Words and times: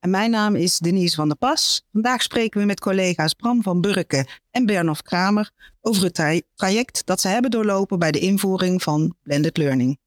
En 0.00 0.10
mijn 0.10 0.30
naam 0.30 0.54
is 0.54 0.78
Denise 0.78 1.14
van 1.14 1.28
der 1.28 1.36
Pas. 1.36 1.86
Vandaag 1.92 2.22
spreken 2.22 2.60
we 2.60 2.66
met 2.66 2.80
collega's 2.80 3.34
Bram 3.34 3.62
van 3.62 3.80
Burken 3.80 4.26
en 4.50 4.66
Bernhof 4.66 5.02
Kramer 5.02 5.50
over 5.80 6.02
het 6.02 6.14
tra- 6.14 6.40
traject 6.54 7.06
dat 7.06 7.20
ze 7.20 7.28
hebben 7.28 7.50
doorlopen 7.50 7.98
bij 7.98 8.10
de 8.10 8.18
invoering 8.18 8.82
van 8.82 9.14
blended 9.22 9.56
learning. 9.56 9.98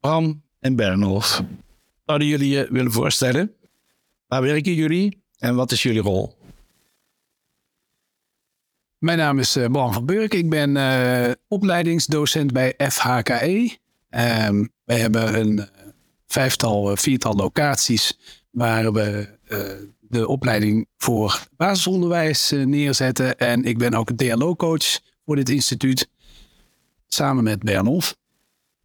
Bram 0.00 0.42
en 0.60 0.76
Bernhof. 0.76 1.42
Zouden 2.04 2.28
jullie 2.28 2.48
je 2.48 2.66
willen 2.70 2.92
voorstellen? 2.92 3.54
Waar 4.26 4.42
werken 4.42 4.74
jullie 4.74 5.22
en 5.38 5.54
wat 5.54 5.72
is 5.72 5.82
jullie 5.82 6.02
rol? 6.02 6.38
Mijn 8.98 9.18
naam 9.18 9.38
is 9.38 9.56
eh, 9.56 9.70
Bram 9.70 9.92
van 9.92 10.06
Burk. 10.06 10.34
Ik 10.34 10.50
ben 10.50 10.76
eh, 10.76 11.30
opleidingsdocent 11.48 12.52
bij 12.52 12.74
FHKE. 12.90 13.76
Ehm, 14.08 14.64
wij 14.84 14.98
hebben 14.98 15.40
een 15.40 15.58
eh, 15.58 15.66
vijftal, 16.26 16.96
viertal 16.96 17.34
locaties 17.34 18.18
waar 18.50 18.92
we 18.92 19.28
eh, 19.46 19.58
de 20.00 20.28
opleiding 20.28 20.86
voor 20.96 21.46
basisonderwijs 21.56 22.52
eh, 22.52 22.64
neerzetten. 22.64 23.38
En 23.38 23.64
ik 23.64 23.78
ben 23.78 23.94
ook 23.94 24.10
DLO-coach 24.10 25.00
voor 25.24 25.36
dit 25.36 25.48
instituut, 25.48 26.08
samen 27.06 27.44
met 27.44 27.62
Bernhof. 27.62 28.16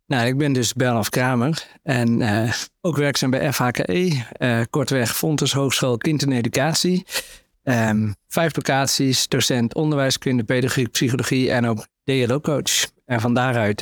Nou, 0.08 0.28
ik 0.28 0.38
ben 0.38 0.54
dus 0.54 0.74
Bernhof 0.74 1.10
Kramer 1.10 1.68
en 1.84 2.22
eh, 2.22 2.54
ook 2.82 2.98
werkzaam 2.98 3.30
bij 3.30 3.54
FHKE, 3.54 4.26
kortweg 4.70 5.16
Fontes 5.16 5.54
Hogeschool 5.54 5.98
Kind 5.98 6.22
en 6.22 6.32
Educatie. 6.32 7.06
Ehm, 7.64 8.12
vijf 8.28 8.56
locaties, 8.56 9.28
docent 9.28 9.76
onderwijskunde, 9.76 10.44
pedagogiek, 10.44 10.92
psychologie 10.92 11.52
en 11.52 11.66
ook 11.66 11.88
DLO-coach. 12.04 12.92
En 13.06 13.22
van 13.22 13.34
daaruit 13.34 13.82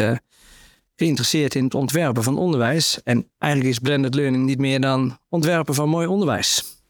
geïnteresseerd 0.96 1.56
in 1.56 1.64
het 1.64 1.76
ontwerpen 1.76 2.24
van 2.24 2.38
onderwijs. 2.38 3.04
En 3.04 3.30
eigenlijk 3.38 3.74
is 3.74 3.80
blended 3.80 4.16
learning 4.16 4.46
niet 4.46 4.60
meer 4.60 4.82
dan 4.82 5.18
ontwerpen 5.30 5.74
van 5.74 5.90
mooi 5.90 6.08
onderwijs. 6.08 6.82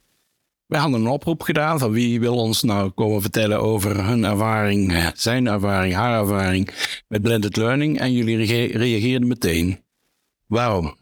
We 0.65 0.77
hadden 0.77 0.99
een 0.99 1.07
oproep 1.07 1.41
gedaan 1.41 1.79
van 1.79 1.91
wie 1.91 2.19
wil 2.19 2.35
ons 2.35 2.63
nou 2.63 2.89
komen 2.89 3.21
vertellen 3.21 3.61
over 3.61 4.05
hun 4.05 4.23
ervaring, 4.23 5.11
zijn 5.15 5.47
ervaring, 5.47 5.93
haar 5.93 6.19
ervaring 6.19 6.69
met 7.07 7.21
blended 7.21 7.55
learning. 7.55 7.99
En 7.99 8.13
jullie 8.13 8.45
reageerden 8.77 9.27
meteen. 9.27 9.83
Waarom? 10.45 10.95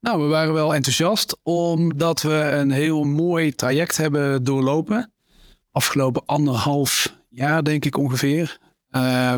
Nou, 0.00 0.22
we 0.22 0.28
waren 0.28 0.54
wel 0.54 0.74
enthousiast 0.74 1.36
omdat 1.42 2.22
we 2.22 2.34
een 2.34 2.70
heel 2.70 3.04
mooi 3.04 3.54
traject 3.54 3.96
hebben 3.96 4.44
doorlopen. 4.44 5.12
Afgelopen 5.72 6.22
anderhalf 6.26 7.14
jaar, 7.28 7.64
denk 7.64 7.84
ik 7.84 7.96
ongeveer. 7.96 8.58
Eh, 8.90 9.34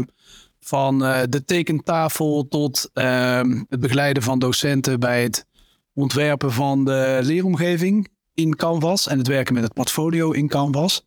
van 0.60 1.04
eh, 1.04 1.20
de 1.28 1.44
tekentafel 1.44 2.48
tot 2.48 2.90
eh, 2.92 3.40
het 3.68 3.80
begeleiden 3.80 4.22
van 4.22 4.38
docenten 4.38 5.00
bij 5.00 5.22
het 5.22 5.46
ontwerpen 5.94 6.52
van 6.52 6.84
de 6.84 7.18
leeromgeving 7.22 8.08
in 8.34 8.56
Canvas 8.56 9.06
en 9.08 9.18
het 9.18 9.26
werken 9.26 9.54
met 9.54 9.62
het 9.62 9.72
portfolio 9.72 10.30
in 10.30 10.48
Canvas. 10.48 11.06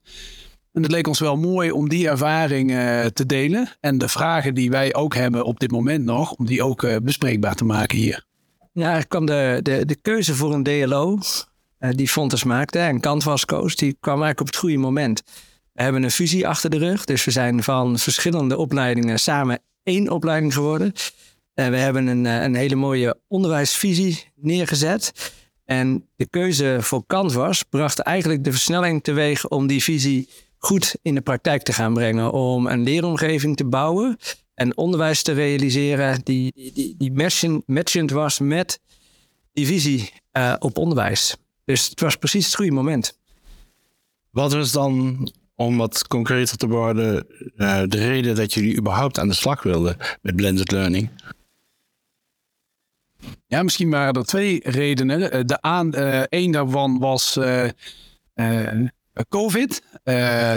En 0.74 0.82
het 0.82 0.92
leek 0.92 1.08
ons 1.08 1.20
wel 1.20 1.38
mooi 1.38 1.72
om 1.72 1.90
die 1.90 2.10
ervaring 2.10 2.72
eh, 2.72 3.06
te 3.06 3.26
delen 3.26 3.70
en 3.80 3.98
de 3.98 4.08
vragen 4.08 4.54
die 4.54 4.70
wij 4.70 4.94
ook 4.94 5.16
hebben 5.16 5.46
op 5.46 5.60
dit 5.60 5.72
moment 5.72 6.06
nog, 6.06 6.32
om 6.32 6.46
die 6.46 6.64
ook 6.64 6.84
eh, 6.84 6.96
bespreekbaar 7.04 7.56
te 7.56 7.66
maken 7.66 7.98
hier. 7.98 8.26
Ja, 8.72 8.96
er 8.96 9.08
kwam 9.08 9.26
de, 9.26 9.60
de, 9.62 9.86
de 9.86 9.96
keuze 9.96 10.36
voor 10.36 10.54
een 10.54 10.64
DLO, 10.64 11.18
die 11.80 12.08
Fontes 12.08 12.44
maakte, 12.44 12.80
en 12.80 13.00
Canvas 13.00 13.46
koos, 13.46 13.76
die 13.76 13.98
kwam 14.00 14.24
eigenlijk 14.24 14.40
op 14.40 14.48
het 14.48 14.58
goede 14.58 14.78
moment. 14.78 15.24
We 15.74 15.84
hebben 15.84 16.04
een 16.04 16.12
fusie 16.12 16.48
achter 16.48 16.70
de 16.70 16.78
rug, 16.78 17.06
dus 17.06 17.26
we 17.26 17.32
zijn 17.32 17.64
van 17.64 18.00
verschillende 18.00 18.58
opleidingen 18.58 19.20
samen 19.20 19.60
één 19.84 20.10
opleiding 20.10 20.54
geworden. 20.54 20.94
En 21.54 21.72
we 21.72 21.78
hebben 21.78 22.08
een, 22.08 22.26
eh, 22.26 22.42
een 22.42 22.56
hele 22.56 22.76
mooie 22.76 23.20
onderwijsvisie 23.28 24.32
neergezet. 24.36 25.32
En 25.66 26.08
de 26.16 26.28
keuze 26.28 26.78
voor 26.82 27.06
Canvas 27.08 27.64
bracht 27.64 28.00
eigenlijk 28.00 28.44
de 28.44 28.52
versnelling 28.52 29.04
teweeg 29.04 29.48
om 29.48 29.68
die 29.68 29.84
visie 29.84 30.30
goed 30.58 30.96
in 31.02 31.16
de 31.16 31.22
praktijk 31.22 31.64
te 31.64 31.74
gaan 31.74 31.94
brengen. 31.94 32.32
Om 32.32 32.68
een 32.68 32.84
leeromgeving 32.84 33.56
te 33.56 33.66
bouwen 33.66 34.18
en 34.54 34.78
onderwijs 34.78 35.22
te 35.22 35.32
realiseren 35.32 36.22
die, 36.24 36.52
die, 36.74 36.96
die, 36.98 37.62
matchend 37.66 38.12
was 38.12 38.40
met 38.40 38.80
die 39.54 39.66
visie 39.66 40.12
eh, 40.32 40.56
op 40.60 40.78
onderwijs. 40.78 41.36
Dus 41.66 41.90
het 41.90 42.00
was 42.00 42.16
precies 42.16 42.46
het 42.46 42.56
goede 42.56 42.72
moment. 42.72 43.20
Wat 44.30 44.54
was 44.54 44.72
dan, 44.72 45.28
om 45.56 45.78
wat 45.78 46.08
concreter 46.08 46.58
te 46.58 46.68
worden, 46.68 47.28
eh, 47.56 47.84
de 47.88 47.98
reden 47.98 48.36
dat 48.36 48.54
jullie 48.54 48.78
überhaupt 48.78 49.20
aan 49.20 49.28
de 49.28 49.34
slag 49.34 49.64
wilden 49.64 49.98
met 50.22 50.36
blended 50.36 50.72
learning? 50.72 51.10
Ja, 53.48 53.64
misschien 53.64 53.90
waren 53.90 54.14
er 54.14 54.26
twee 54.26 54.60
redenen. 54.64 55.32
Eh, 55.32 55.42
De 55.46 55.62
aan, 55.62 55.94
eh 55.94 56.22
één 56.22 56.52
daarvan 56.52 57.00
was 57.00 57.40
COVID. 59.30 59.82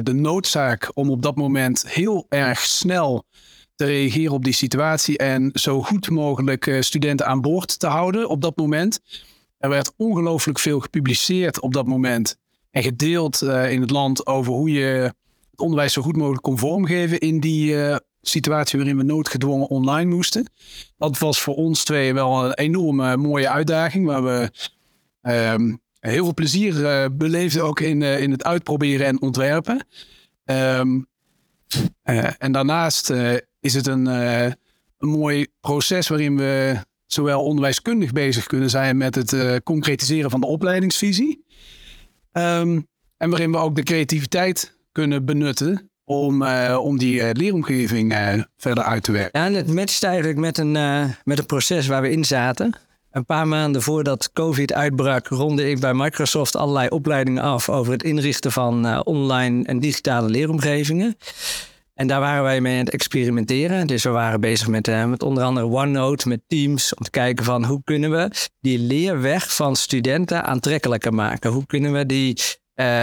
De 0.03 0.13
noodzaak 0.13 0.91
om 0.95 1.11
op 1.11 1.23
dat 1.23 1.37
moment 1.37 1.89
heel 1.89 2.27
erg 2.29 2.61
snel 2.61 3.25
te 3.75 3.85
reageren 3.85 4.33
op 4.33 4.45
die 4.45 4.53
situatie 4.53 5.19
en 5.19 5.51
zo 5.55 5.83
goed 5.83 6.11
mogelijk 6.11 6.77
studenten 6.81 7.27
aan 7.27 7.41
boord 7.41 7.79
te 7.79 7.87
houden 7.87 8.29
op 8.29 8.43
dat 8.43 8.57
moment. 8.57 9.01
Er 9.59 9.69
werd 9.69 9.93
ongelooflijk 9.97 10.59
veel 10.59 10.81
gepubliceerd 10.81 11.61
op 11.61 11.73
dat 11.73 11.87
moment 11.87 12.39
en 12.77 12.83
gedeeld 12.83 13.43
eh, 13.43 13.73
in 13.73 13.81
het 13.81 13.91
land 13.91 14.27
over 14.27 14.53
hoe 14.53 14.71
je 14.71 14.85
het 15.51 15.61
onderwijs 15.61 15.93
zo 15.93 16.03
goed 16.03 16.17
mogelijk 16.17 16.43
kon 16.43 16.59
vormgeven 16.59 17.19
in 17.19 17.41
die 17.41 17.85
eh, 17.85 17.97
situatie 18.23 18.79
waarin 18.79 18.97
we 18.97 19.03
noodgedwongen 19.03 19.69
online 19.69 20.15
moesten. 20.15 20.51
Dat 20.99 21.19
was 21.19 21.41
voor 21.41 21.55
ons 21.55 21.85
twee 21.85 22.15
wel 22.15 22.45
een 22.45 22.55
enorme 22.55 23.17
mooie 23.17 23.49
uitdaging 23.49 24.07
waar 24.07 24.25
we 24.25 24.51
ehm, 25.23 25.75
heel 26.01 26.25
veel 26.25 26.35
plezier 26.35 26.87
eh, 26.87 27.07
beleefden 27.13 27.65
ook 27.65 27.81
in, 27.81 28.03
eh, 28.03 28.21
in 28.21 28.31
het 28.31 28.45
uitproberen 28.45 29.07
en 29.07 29.21
ontwerpen. 29.21 29.87
Ehm, 30.45 31.01
eh, 32.03 32.31
en 32.39 32.53
daarnaast 32.53 33.11
eh, 33.11 33.35
is 33.61 33.75
het 33.75 33.87
een, 33.87 34.07
eh, 34.07 34.45
een 34.99 35.09
mooi 35.09 35.47
proces 35.61 36.09
waarin 36.09 36.37
we 36.37 36.77
zowel 37.07 37.43
onderwijskundig 37.43 38.13
bezig 38.13 38.47
kunnen 38.47 38.71
zijn 38.71 38.97
met 38.97 39.15
het 39.15 39.33
eh, 39.33 39.57
concretiseren 39.65 40.31
van 40.31 40.41
de 40.41 40.47
opleidingsvisie. 40.47 41.45
Ehm, 42.37 42.81
en 43.17 43.31
waarin 43.31 43.53
we 43.53 43.59
ook 43.59 43.75
de 43.77 43.83
creativiteit 43.83 44.77
kunnen 44.93 45.25
benutten 45.25 45.91
om, 46.05 46.43
eh, 46.43 46.79
om 46.81 46.99
die 46.99 47.23
eh, 47.23 47.31
leeromgeving 47.33 48.13
eh, 48.13 48.43
verder 48.57 48.85
uit 48.85 49.03
te 49.03 49.13
werken. 49.13 49.41
Ja, 49.41 49.47
en 49.47 49.55
het 49.55 49.75
matcht 49.75 50.03
eigenlijk 50.03 50.39
met 50.39 50.59
een, 50.59 50.73
met 51.25 51.39
een 51.39 51.47
proces 51.47 51.87
waar 51.87 52.03
we 52.03 52.11
in 52.11 52.25
zaten. 52.25 52.75
Een 53.11 53.25
paar 53.25 53.49
maanden 53.49 53.83
voordat 53.83 54.33
COVID 54.33 54.73
uitbrak, 54.73 55.27
ronde 55.27 55.71
ik 55.71 55.81
bij 55.81 55.95
Microsoft 55.95 56.57
allerlei 56.57 56.89
opleidingen 56.89 57.43
af 57.43 57.69
over 57.69 57.93
het 57.93 58.03
inrichten 58.03 58.53
van 58.53 59.05
online 59.05 59.65
en 59.65 59.81
digitale 59.81 60.29
leeromgevingen. 60.29 61.17
En 61.97 62.07
daar 62.07 62.21
waren 62.21 62.43
wij 62.43 62.61
mee 62.61 62.73
aan 62.73 62.85
het 62.85 62.95
experimenteren. 62.95 63.87
Dus 63.87 64.03
we 64.03 64.11
waren 64.11 64.41
bezig 64.41 64.69
met, 64.69 64.89
eh, 64.89 65.05
met 65.05 65.23
onder 65.23 65.43
andere 65.43 65.67
OneNote, 65.67 66.29
met 66.29 66.41
Teams, 66.47 66.95
om 66.95 67.05
te 67.05 67.11
kijken 67.11 67.45
van 67.45 67.65
hoe 67.65 67.81
kunnen 67.85 68.11
we 68.11 68.31
die 68.61 68.79
leerweg 68.79 69.55
van 69.55 69.77
studenten 69.77 70.45
aantrekkelijker 70.45 71.15
maken. 71.15 71.51
Hoe 71.51 71.67
kunnen 71.67 71.93
we 71.93 72.07
die, 72.07 72.39
eh, 72.75 73.03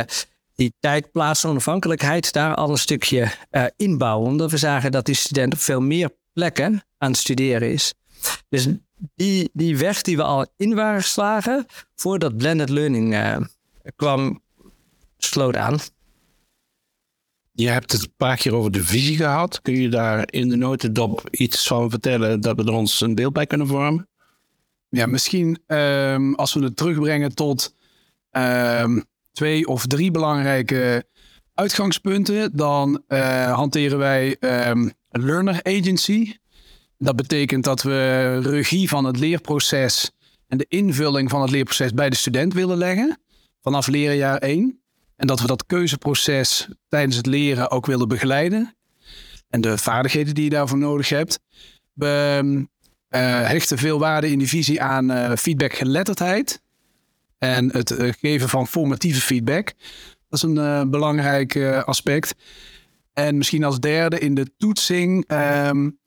die 0.56 0.74
tijd, 0.80 1.12
plaats, 1.12 1.46
onafhankelijkheid 1.46 2.34
daar 2.34 2.56
al 2.56 2.70
een 2.70 2.78
stukje 2.78 3.32
eh, 3.50 3.66
inbouwen. 3.76 4.30
Omdat 4.30 4.52
we 4.52 4.58
zagen 4.58 4.92
dat 4.92 5.06
die 5.06 5.16
student 5.16 5.54
op 5.54 5.60
veel 5.60 5.82
meer 5.82 6.10
plekken 6.34 6.84
aan 6.98 7.10
het 7.12 7.20
studeren 7.20 7.72
is. 7.72 7.94
Dus 8.50 8.68
die, 9.16 9.50
die 9.54 9.78
weg 9.78 10.02
die 10.02 10.18
we 10.18 10.24
al 10.24 10.46
in 10.58 10.76
waren 10.76 11.02
geslagen 11.02 11.66
voordat 11.96 12.38
blended 12.38 12.70
learning 12.70 13.16
kwam, 13.96 14.42
sloot 15.18 15.56
aan. 15.56 15.80
Je 17.56 17.70
hebt 17.70 17.92
het 17.92 18.02
een 18.02 18.14
paar 18.18 18.38
keer 18.38 18.54
over 18.54 18.72
de 18.72 18.84
visie 18.84 19.16
gehad. 19.16 19.62
Kun 19.62 19.82
je 19.82 19.90
daar 19.90 20.24
in 20.30 20.50
de 20.50 20.56
notendop 20.56 21.28
iets 21.32 21.68
van 21.68 21.90
vertellen 21.90 22.42
dat 22.42 22.56
we 22.56 22.64
er 22.64 22.74
ons 22.74 23.02
een 23.02 23.16
beeld 23.16 23.34
bij 23.34 23.46
kunnen 23.46 23.68
vormen? 23.68 24.08
Ja, 24.90 25.06
misschien 25.06 25.60
ehm, 25.68 26.34
als 26.34 26.54
we 26.54 26.64
het 26.64 26.78
terugbrengen 26.78 27.36
tot 27.36 27.76
ehm, 28.32 29.00
twee 29.32 29.68
of 29.68 29.88
drie 29.88 30.12
belangrijke 30.12 31.06
uitgangspunten, 31.54 32.58
dan 32.58 33.04
eh, 33.08 33.54
hanteren 33.54 33.98
wij 33.98 34.36
een 34.40 34.94
learner 35.10 35.60
agency. 35.64 36.34
Dat 36.98 37.16
betekent 37.16 37.64
dat 37.64 37.82
we 37.82 38.40
regie 38.40 38.90
van 38.90 39.06
het 39.06 39.20
leerproces 39.20 40.12
en 40.48 40.58
de 40.58 40.66
invulling 40.70 41.30
van 41.30 41.42
het 41.42 41.52
leerproces 41.52 41.94
bij 41.94 42.10
de 42.10 42.16
student 42.16 42.54
willen 42.54 42.78
leggen 42.78 43.18
vanaf 43.62 43.88
leerjaar 43.88 44.38
1. 44.38 44.83
En 45.24 45.30
dat 45.30 45.42
we 45.42 45.48
dat 45.48 45.66
keuzeproces 45.66 46.68
tijdens 46.88 47.16
het 47.16 47.26
leren 47.26 47.72
ook 47.72 47.86
willen 47.86 48.08
begeleiden. 48.08 48.76
En 49.50 49.62
de 49.62 49.78
vaardigheden 49.78 50.34
die 50.34 50.44
je 50.44 50.50
daarvoor 50.50 50.78
nodig 50.78 51.10
hebt. 51.10 51.40
We 51.94 52.42
uh, 52.46 53.20
hechten 53.48 53.78
veel 53.78 54.00
waarde 54.00 54.32
in 54.32 54.40
die 54.40 54.48
visie 54.48 54.82
aan 54.82 55.12
uh, 55.12 55.32
feedbackgeletterdheid. 55.36 56.62
En 57.38 57.72
het 57.72 57.92
uh, 57.92 58.14
geven 58.20 58.50
van 58.50 58.68
formatieve 58.68 59.22
feedback. 59.22 59.74
Dat 60.30 60.40
is 60.40 60.42
een 60.42 60.90
belangrijk 60.90 61.56
aspect. 61.86 62.36
En 63.14 63.38
misschien 63.38 63.64
als 63.64 63.80
derde 63.80 64.20
in 64.20 64.36
de 64.36 64.52
toetsing 64.58 65.32
um, 65.68 66.00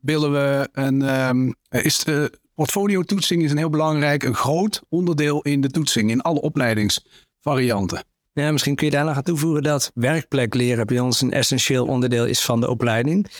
willen 0.00 0.32
we 0.32 0.68
een. 0.72 1.02
Um, 1.28 1.54
is 1.70 1.98
de 1.98 2.38
portfolio 2.54 3.02
toetsing 3.02 3.42
is 3.42 3.50
een 3.50 3.56
heel 3.56 3.70
belangrijk, 3.70 4.22
een 4.22 4.34
groot 4.34 4.82
onderdeel 4.88 5.42
in 5.42 5.60
de 5.60 5.70
toetsing, 5.70 6.10
in 6.10 6.20
alle 6.20 6.40
opleidingsvarianten. 6.40 8.04
Ja, 8.34 8.52
misschien 8.52 8.74
kun 8.74 8.86
je 8.86 8.92
daar 8.92 9.04
nog 9.04 9.16
aan 9.16 9.22
toevoegen 9.22 9.62
dat 9.62 9.90
werkplek 9.94 10.54
leren 10.54 10.86
bij 10.86 11.00
ons 11.00 11.20
een 11.20 11.32
essentieel 11.32 11.86
onderdeel 11.86 12.26
is 12.26 12.40
van 12.44 12.60
de 12.60 12.70
opleiding. 12.70 13.30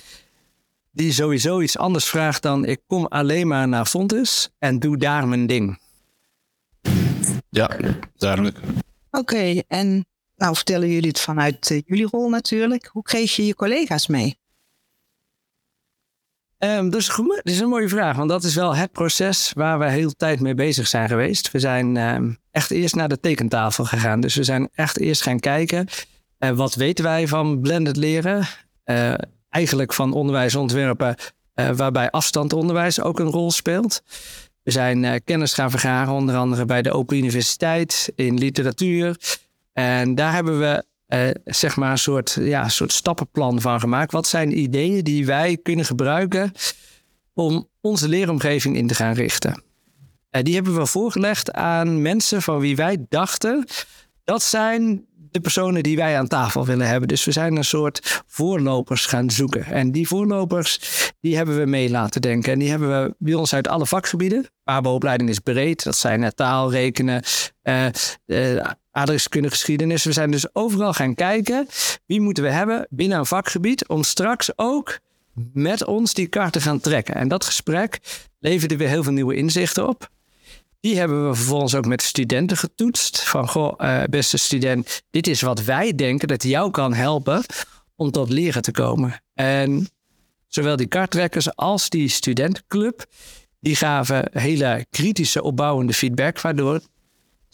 Die 0.90 1.12
sowieso 1.12 1.60
iets 1.60 1.78
anders 1.78 2.04
vraagt 2.04 2.42
dan 2.42 2.64
ik 2.64 2.80
kom 2.86 3.06
alleen 3.06 3.46
maar 3.46 3.68
naar 3.68 3.86
Fontes 3.86 4.50
en 4.58 4.78
doe 4.78 4.96
daar 4.96 5.28
mijn 5.28 5.46
ding. 5.46 5.78
Ja, 7.50 7.76
duidelijk. 8.16 8.58
Oké, 9.10 9.62
en 9.68 10.06
nou 10.36 10.54
vertellen 10.54 10.88
jullie 10.88 11.08
het 11.08 11.20
vanuit 11.20 11.70
uh, 11.70 11.80
jullie 11.86 12.06
rol 12.06 12.28
natuurlijk. 12.28 12.88
Hoe 12.92 13.02
kreeg 13.02 13.36
je 13.36 13.46
je 13.46 13.54
collega's 13.54 14.06
mee? 14.06 14.38
Um, 16.58 16.90
dus 16.90 17.06
dat 17.16 17.40
is 17.42 17.60
een 17.60 17.68
mooie 17.68 17.88
vraag, 17.88 18.16
want 18.16 18.28
dat 18.28 18.44
is 18.44 18.54
wel 18.54 18.76
het 18.76 18.92
proces 18.92 19.52
waar 19.54 19.78
we 19.78 19.90
heel 19.90 20.12
tijd 20.16 20.40
mee 20.40 20.54
bezig 20.54 20.86
zijn 20.86 21.08
geweest. 21.08 21.50
We 21.50 21.58
zijn 21.58 21.96
um, 21.96 22.38
echt 22.50 22.70
eerst 22.70 22.94
naar 22.94 23.08
de 23.08 23.20
tekentafel 23.20 23.84
gegaan. 23.84 24.20
Dus 24.20 24.34
we 24.34 24.44
zijn 24.44 24.68
echt 24.74 24.98
eerst 24.98 25.22
gaan 25.22 25.40
kijken, 25.40 25.88
uh, 26.38 26.50
wat 26.50 26.74
weten 26.74 27.04
wij 27.04 27.28
van 27.28 27.60
blended 27.60 27.96
leren? 27.96 28.46
Uh, 28.84 29.14
eigenlijk 29.48 29.92
van 29.92 30.12
onderwijsontwerpen, 30.12 31.16
uh, 31.54 31.70
waarbij 31.70 32.10
afstandonderwijs 32.10 33.00
ook 33.00 33.18
een 33.18 33.30
rol 33.30 33.50
speelt. 33.50 34.02
We 34.62 34.70
zijn 34.70 35.24
kennis 35.24 35.54
gaan 35.54 35.70
vergaren, 35.70 36.12
onder 36.12 36.36
andere 36.36 36.64
bij 36.64 36.82
de 36.82 36.92
Open 36.92 37.16
Universiteit, 37.16 38.12
in 38.14 38.38
literatuur. 38.38 39.16
En 39.72 40.14
daar 40.14 40.32
hebben 40.32 40.58
we 40.58 40.84
uh, 41.14 41.30
zeg 41.44 41.76
maar 41.76 41.90
een 41.90 41.98
soort, 41.98 42.36
ja, 42.40 42.68
soort 42.68 42.92
stappenplan 42.92 43.60
van 43.60 43.80
gemaakt. 43.80 44.12
Wat 44.12 44.26
zijn 44.26 44.58
ideeën 44.58 45.04
die 45.04 45.26
wij 45.26 45.58
kunnen 45.62 45.84
gebruiken 45.84 46.52
om 47.34 47.68
onze 47.80 48.08
leeromgeving 48.08 48.76
in 48.76 48.86
te 48.86 48.94
gaan 48.94 49.14
richten? 49.14 49.62
Uh, 50.30 50.42
die 50.42 50.54
hebben 50.54 50.76
we 50.76 50.86
voorgelegd 50.86 51.52
aan 51.52 52.02
mensen 52.02 52.42
van 52.42 52.58
wie 52.58 52.76
wij 52.76 53.06
dachten 53.08 53.64
dat 54.24 54.42
zijn 54.42 55.06
de 55.30 55.40
personen 55.40 55.82
die 55.82 55.96
wij 55.96 56.18
aan 56.18 56.28
tafel 56.28 56.66
willen 56.66 56.86
hebben. 56.86 57.08
Dus 57.08 57.24
we 57.24 57.32
zijn 57.32 57.56
een 57.56 57.64
soort 57.64 58.22
voorlopers 58.26 59.06
gaan 59.06 59.30
zoeken. 59.30 59.64
En 59.64 59.92
die 59.92 60.08
voorlopers, 60.08 60.80
die 61.20 61.36
hebben 61.36 61.58
we 61.58 61.66
mee 61.66 61.90
laten 61.90 62.20
denken. 62.20 62.52
En 62.52 62.58
die 62.58 62.70
hebben 62.70 63.02
we 63.02 63.14
bij 63.18 63.34
ons 63.34 63.54
uit 63.54 63.68
alle 63.68 63.86
vakgebieden. 63.86 64.46
Pabo-opleiding 64.64 65.30
is 65.30 65.38
breed. 65.38 65.84
Dat 65.84 65.96
zijn 65.96 66.32
taal, 66.34 66.70
rekenen, 66.70 67.22
geschiedenis. 69.32 70.04
We 70.04 70.12
zijn 70.12 70.30
dus 70.30 70.54
overal 70.54 70.92
gaan 70.92 71.14
kijken. 71.14 71.66
Wie 72.06 72.20
moeten 72.20 72.44
we 72.44 72.50
hebben 72.50 72.86
binnen 72.90 73.18
een 73.18 73.26
vakgebied 73.26 73.88
om 73.88 74.02
straks 74.02 74.50
ook 74.56 74.98
met 75.52 75.84
ons 75.84 76.14
die 76.14 76.26
kaart 76.26 76.52
te 76.52 76.60
gaan 76.60 76.80
trekken. 76.80 77.14
En 77.14 77.28
dat 77.28 77.44
gesprek 77.44 78.00
leverde 78.38 78.76
weer 78.76 78.88
heel 78.88 79.02
veel 79.02 79.12
nieuwe 79.12 79.34
inzichten 79.34 79.88
op. 79.88 80.08
Die 80.80 80.98
hebben 80.98 81.28
we 81.28 81.34
vervolgens 81.34 81.74
ook 81.74 81.86
met 81.86 82.02
studenten 82.02 82.56
getoetst. 82.56 83.22
Van, 83.22 83.48
goh, 83.48 83.74
uh, 83.78 84.02
beste 84.10 84.36
student, 84.36 85.02
dit 85.10 85.26
is 85.26 85.40
wat 85.40 85.64
wij 85.64 85.94
denken 85.94 86.28
dat 86.28 86.42
jou 86.42 86.70
kan 86.70 86.94
helpen 86.94 87.42
om 87.96 88.10
tot 88.10 88.30
leren 88.30 88.62
te 88.62 88.70
komen. 88.70 89.22
En 89.34 89.88
zowel 90.48 90.76
die 90.76 90.86
karttrekkers 90.86 91.56
als 91.56 91.88
die 91.88 92.08
studentenclub, 92.08 93.04
die 93.60 93.76
gaven 93.76 94.28
hele 94.32 94.86
kritische, 94.90 95.42
opbouwende 95.42 95.92
feedback, 95.92 96.40
waardoor 96.40 96.80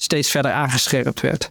steeds 0.02 0.31
verder 0.31 0.52
aangescherpt 0.52 1.20
werd. 1.20 1.50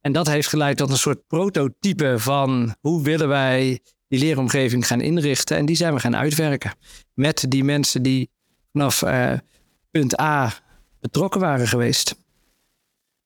En 0.00 0.12
dat 0.12 0.26
heeft 0.26 0.48
geleid 0.48 0.76
tot 0.76 0.90
een 0.90 0.96
soort 0.96 1.26
prototype 1.26 2.14
van 2.18 2.74
hoe 2.80 3.02
willen 3.02 3.28
wij 3.28 3.80
die 4.08 4.18
leeromgeving 4.18 4.86
gaan 4.86 5.00
inrichten. 5.00 5.56
En 5.56 5.66
die 5.66 5.76
zijn 5.76 5.94
we 5.94 6.00
gaan 6.00 6.16
uitwerken 6.16 6.72
met 7.14 7.44
die 7.48 7.64
mensen 7.64 8.02
die 8.02 8.30
vanaf 8.72 9.02
uh, 9.02 9.32
punt 9.90 10.20
A 10.20 10.52
betrokken 11.00 11.40
waren 11.40 11.68
geweest. 11.68 12.14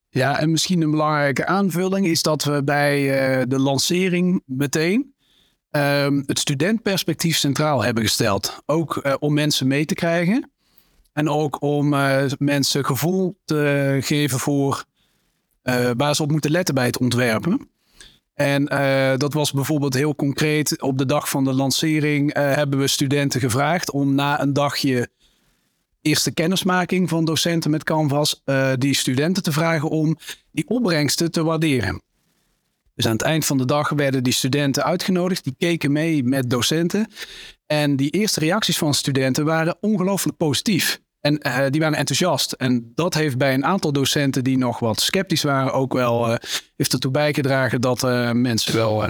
Ja, 0.08 0.38
en 0.40 0.50
misschien 0.50 0.82
een 0.82 0.90
belangrijke 0.90 1.46
aanvulling 1.46 2.06
is 2.06 2.22
dat 2.22 2.44
we 2.44 2.64
bij 2.64 3.00
uh, 3.38 3.42
de 3.48 3.58
lancering 3.58 4.42
meteen 4.46 5.14
uh, 5.70 6.06
het 6.26 6.38
studentperspectief 6.38 7.36
centraal 7.36 7.84
hebben 7.84 8.02
gesteld. 8.02 8.62
Ook 8.66 9.00
uh, 9.02 9.14
om 9.18 9.34
mensen 9.34 9.66
mee 9.66 9.84
te 9.84 9.94
krijgen. 9.94 10.53
En 11.14 11.28
ook 11.28 11.62
om 11.62 11.92
uh, 11.92 12.24
mensen 12.38 12.84
gevoel 12.84 13.38
te 13.44 13.98
geven 14.00 14.38
voor 14.38 14.84
waar 15.96 16.14
ze 16.14 16.22
op 16.22 16.30
moeten 16.30 16.50
letten 16.50 16.74
bij 16.74 16.86
het 16.86 16.98
ontwerpen. 16.98 17.68
En 18.34 18.64
dat 19.18 19.32
was 19.32 19.52
bijvoorbeeld 19.52 19.94
heel 19.94 20.14
concreet. 20.14 20.82
Op 20.82 20.98
de 20.98 21.06
dag 21.06 21.28
van 21.28 21.44
de 21.44 21.52
lancering 21.52 22.34
hebben 22.34 22.78
we 22.78 22.88
studenten 22.88 23.40
gevraagd 23.40 23.90
om 23.90 24.14
na 24.14 24.40
een 24.40 24.52
dagje 24.52 25.08
eerste 26.02 26.32
kennismaking 26.32 27.08
van 27.08 27.24
docenten 27.24 27.70
met 27.70 27.84
Canvas, 27.84 28.42
die 28.78 28.94
studenten 28.94 29.42
te 29.42 29.52
vragen 29.52 29.88
om 29.88 30.16
die 30.50 30.68
opbrengsten 30.68 31.30
te 31.30 31.44
waarderen. 31.44 32.02
Dus 32.94 33.06
aan 33.06 33.12
het 33.12 33.22
eind 33.22 33.46
van 33.46 33.58
de 33.58 33.64
dag 33.64 33.88
werden 33.88 34.22
die 34.22 34.32
studenten 34.32 34.84
uitgenodigd, 34.84 35.44
die 35.44 35.54
keken 35.58 35.92
mee 35.92 36.24
met 36.24 36.50
docenten. 36.50 37.10
En 37.66 37.96
die 37.96 38.10
eerste 38.10 38.40
reacties 38.40 38.78
van 38.78 38.94
studenten 38.94 39.44
waren 39.44 39.76
ongelooflijk 39.80 40.36
positief. 40.36 41.02
En 41.24 41.40
uh, 41.46 41.64
die 41.70 41.80
waren 41.80 41.98
enthousiast. 41.98 42.52
En 42.52 42.92
dat 42.94 43.14
heeft 43.14 43.38
bij 43.38 43.54
een 43.54 43.64
aantal 43.64 43.92
docenten 43.92 44.44
die 44.44 44.58
nog 44.58 44.78
wat 44.78 45.00
sceptisch 45.00 45.42
waren, 45.42 45.72
ook 45.72 45.92
wel 45.92 46.28
uh, 46.28 46.34
heeft 46.76 46.92
ertoe 46.92 47.10
bijgedragen 47.10 47.80
dat 47.80 48.02
uh, 48.02 48.30
mensen 48.30 48.74
wel, 48.74 49.04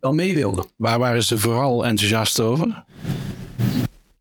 wel 0.00 0.12
mee 0.12 0.34
wilden. 0.34 0.64
Waar 0.76 0.98
waren 0.98 1.24
ze 1.24 1.38
vooral 1.38 1.86
enthousiast 1.86 2.40
over? 2.40 2.84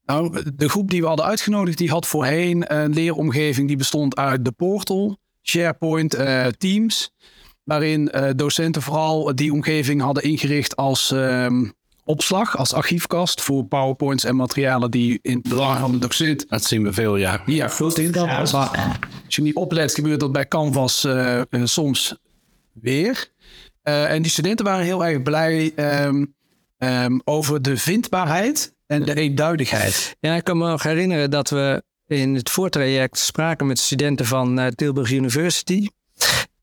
Nou, 0.05 0.43
de 0.55 0.69
groep 0.69 0.89
die 0.89 1.01
we 1.01 1.07
hadden 1.07 1.25
uitgenodigd, 1.25 1.77
die 1.77 1.89
had 1.89 2.07
voorheen 2.07 2.75
een 2.75 2.93
leeromgeving 2.93 3.67
die 3.67 3.77
bestond 3.77 4.15
uit 4.15 4.45
de 4.45 4.51
portal, 4.51 5.17
SharePoint, 5.41 6.17
Teams. 6.57 7.11
Waarin 7.63 8.11
docenten 8.35 8.81
vooral 8.81 9.35
die 9.35 9.53
omgeving 9.53 10.01
hadden 10.01 10.23
ingericht 10.23 10.75
als 10.75 11.11
uh, 11.11 11.47
opslag, 12.07 12.57
als 12.57 12.73
archiefkast 12.73 13.41
voor 13.41 13.65
PowerPoints 13.65 14.23
en 14.23 14.35
materialen 14.35 14.91
die 14.91 15.19
in 15.21 15.37
het 15.37 15.49
belang 15.49 15.79
van 15.79 15.91
de 15.91 15.97
docent. 15.97 16.49
Dat 16.49 16.63
zien 16.63 16.83
we 16.83 16.93
veel, 16.93 17.15
ja. 17.15 17.31
Ja, 17.45 17.69
in 17.95 18.11
ja, 18.11 18.25
Als 19.25 19.35
je 19.35 19.41
niet 19.41 19.55
oplet, 19.55 19.93
gebeurt 19.93 20.19
dat 20.19 20.31
bij 20.31 20.47
Canvas 20.47 21.05
uh, 21.05 21.41
soms 21.63 22.15
weer. 22.73 23.31
en 23.83 24.21
die 24.21 24.31
studenten 24.31 24.65
waren 24.65 24.85
heel 24.85 25.05
erg 25.05 25.21
blij 25.21 25.71
um, 26.05 26.35
um, 26.77 27.21
over 27.23 27.61
de 27.61 27.77
vindbaarheid 27.77 28.75
en 28.87 29.03
de 29.03 29.15
eenduidigheid. 29.15 30.17
Ja, 30.19 30.35
ik 30.35 30.43
kan 30.43 30.57
me 30.57 30.69
nog 30.69 30.83
herinneren 30.83 31.29
dat 31.29 31.49
we 31.49 31.83
in 32.07 32.35
het 32.35 32.49
voortraject 32.49 33.17
spraken 33.17 33.67
met 33.67 33.79
studenten 33.79 34.25
van 34.25 34.59
uh, 34.59 34.67
Tilburg 34.67 35.11
University. 35.11 35.87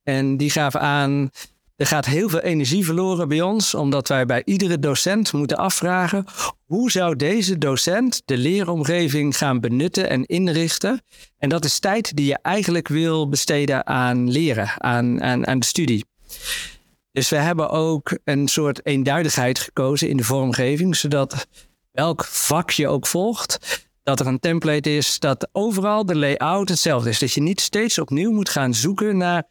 En 0.03 0.37
die 0.37 0.51
gaven 0.51 0.81
aan, 0.81 1.31
er 1.76 1.87
gaat 1.87 2.04
heel 2.04 2.28
veel 2.28 2.40
energie 2.40 2.85
verloren 2.85 3.28
bij 3.28 3.40
ons, 3.40 3.75
omdat 3.75 4.09
wij 4.09 4.26
bij 4.26 4.43
iedere 4.45 4.78
docent 4.78 5.33
moeten 5.33 5.57
afvragen, 5.57 6.25
hoe 6.64 6.90
zou 6.90 7.16
deze 7.16 7.59
docent 7.59 8.23
de 8.25 8.37
leeromgeving 8.37 9.37
gaan 9.37 9.61
benutten 9.61 10.09
en 10.09 10.25
inrichten? 10.26 11.02
En 11.38 11.49
dat 11.49 11.64
is 11.64 11.78
tijd 11.78 12.16
die 12.16 12.26
je 12.26 12.38
eigenlijk 12.43 12.88
wil 12.88 13.28
besteden 13.28 13.87
aan 13.87 14.31
leren, 14.31 14.83
aan, 14.83 15.23
aan, 15.23 15.47
aan 15.47 15.59
de 15.59 15.66
studie. 15.66 16.04
Dus 17.12 17.28
we 17.28 17.37
hebben 17.37 17.71
ook 17.71 18.19
een 18.25 18.49
soort 18.49 18.87
eenduidigheid 18.87 19.59
gekozen 19.59 20.09
in 20.09 20.16
de 20.16 20.25
vormgeving, 20.25 20.97
zodat 20.97 21.47
welk 21.93 22.25
vak 22.25 22.71
je 22.71 22.88
ook 22.88 23.07
volgt, 23.07 23.87
dat 24.02 24.21
er 24.21 24.26
een 24.26 24.40
template 24.40 24.97
is 24.97 25.19
dat 25.19 25.49
overal 25.52 26.07
de 26.07 26.16
layout 26.16 26.69
hetzelfde 26.69 27.09
is. 27.09 27.19
Dat 27.19 27.33
je 27.33 27.40
niet 27.40 27.61
steeds 27.61 27.99
opnieuw 27.99 28.33
moet 28.33 28.49
gaan 28.49 28.75
zoeken 28.75 29.16
naar 29.16 29.47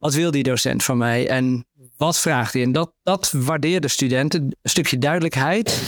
wat 0.00 0.14
wil 0.14 0.30
die 0.30 0.42
docent 0.42 0.84
van 0.84 0.98
mij 0.98 1.28
en 1.28 1.66
wat 1.96 2.18
vraagt 2.18 2.52
hij. 2.52 2.62
En 2.62 2.72
dat, 2.72 2.92
dat 3.02 3.30
waardeert 3.30 3.82
de 3.82 3.88
studenten. 3.88 4.42
Een 4.42 4.70
stukje 4.70 4.98
duidelijkheid 4.98 5.82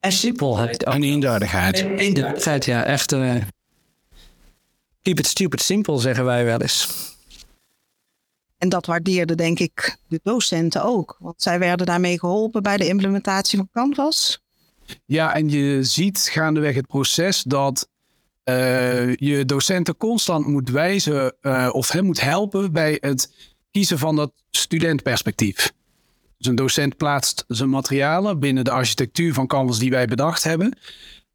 en 0.00 0.12
simpelheid. 0.12 0.84
En 0.84 1.02
eenduidigheid. 1.02 1.80
En 1.80 1.98
eenduidigheid, 1.98 2.64
ja. 2.64 2.84
Echt 2.84 3.12
uh, 3.12 3.34
keep 5.02 5.18
it 5.18 5.26
stupid 5.26 5.60
simple, 5.60 5.98
zeggen 5.98 6.24
wij 6.24 6.44
wel 6.44 6.60
eens. 6.60 6.88
En 8.58 8.68
dat 8.68 8.86
waardeerden 8.86 9.36
denk 9.36 9.58
ik 9.58 9.98
de 10.08 10.20
docenten 10.22 10.84
ook. 10.84 11.16
Want 11.18 11.42
zij 11.42 11.58
werden 11.58 11.86
daarmee 11.86 12.18
geholpen 12.18 12.62
bij 12.62 12.76
de 12.76 12.86
implementatie 12.86 13.58
van 13.58 13.68
Canvas. 13.72 14.42
Ja, 15.04 15.34
en 15.34 15.48
je 15.48 15.82
ziet 15.82 16.28
gaandeweg 16.32 16.74
het 16.74 16.86
proces 16.86 17.42
dat 17.42 17.88
uh, 18.48 19.14
je 19.16 19.44
docenten 19.44 19.96
constant 19.96 20.46
moet 20.46 20.70
wijzen 20.70 21.34
uh, 21.42 21.68
of 21.72 21.92
hem 21.92 22.04
moet 22.04 22.20
helpen 22.20 22.72
bij 22.72 22.96
het 23.00 23.32
kiezen 23.70 23.98
van 23.98 24.16
dat 24.16 24.32
studentperspectief. 24.50 25.72
Dus 26.38 26.46
een 26.46 26.54
docent 26.54 26.96
plaatst 26.96 27.44
zijn 27.48 27.68
materialen 27.68 28.38
binnen 28.38 28.64
de 28.64 28.70
architectuur 28.70 29.34
van 29.34 29.46
Canvas 29.46 29.78
die 29.78 29.90
wij 29.90 30.06
bedacht 30.06 30.44
hebben. 30.44 30.78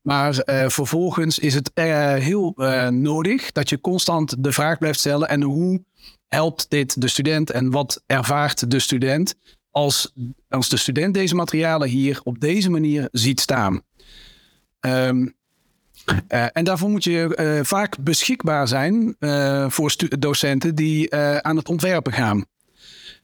Maar 0.01 0.43
uh, 0.45 0.69
vervolgens 0.69 1.39
is 1.39 1.53
het 1.53 1.71
heel 1.73 2.53
nodig 2.89 3.51
dat 3.51 3.69
je 3.69 3.81
constant 3.81 4.43
de 4.43 4.51
vraag 4.51 4.77
blijft 4.77 4.99
stellen: 4.99 5.29
en 5.29 5.41
hoe 5.41 5.83
helpt 6.27 6.65
dit 6.69 7.01
de 7.01 7.07
student 7.07 7.51
en 7.51 7.71
wat 7.71 8.03
ervaart 8.05 8.71
de 8.71 8.79
student 8.79 9.35
als, 9.71 10.13
als 10.49 10.69
de 10.69 10.77
student 10.77 11.13
deze 11.13 11.35
materialen 11.35 11.89
hier 11.89 12.21
op 12.23 12.39
deze 12.39 12.69
manier 12.69 13.07
ziet 13.11 13.39
staan? 13.39 13.81
Um, 14.79 15.35
en 16.27 16.63
daarvoor 16.63 16.89
moet 16.89 17.03
je 17.03 17.59
vaak 17.63 17.97
beschikbaar 17.99 18.67
zijn 18.67 19.15
voor 19.67 19.95
docenten 20.19 20.75
die 20.75 21.15
aan 21.41 21.57
het 21.57 21.69
ontwerpen 21.69 22.13
gaan. 22.13 22.45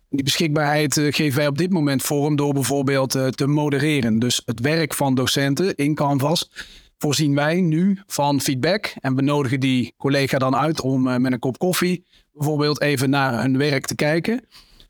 Die 0.10 0.24
beschikbaarheid 0.24 0.94
geven 0.94 1.38
wij 1.38 1.48
op 1.48 1.58
dit 1.58 1.72
moment 1.72 2.04
vorm 2.04 2.36
door 2.36 2.54
bijvoorbeeld 2.54 3.12
te 3.36 3.48
modereren. 3.48 4.20
Dus 4.20 4.42
het 4.46 4.60
werk 4.60 4.94
van 4.94 5.16
docenten 5.16 5.76
in 5.76 5.96
Canvas 5.96 6.52
voorzien 6.98 7.36
wij 7.36 7.62
nu 7.62 8.00
van 8.08 8.42
feedback 8.42 8.94
en 9.00 9.16
we 9.16 9.22
nodigen 9.22 9.60
die 9.60 9.94
collega 9.98 10.38
dan 10.38 10.56
uit 10.56 10.82
om 10.82 11.22
met 11.22 11.32
een 11.32 11.40
kop 11.40 11.58
koffie 11.58 12.06
bijvoorbeeld 12.34 12.82
even 12.82 13.10
naar 13.10 13.42
hun 13.42 13.58
werk 13.58 13.86
te 13.86 13.96
kijken. 13.96 14.48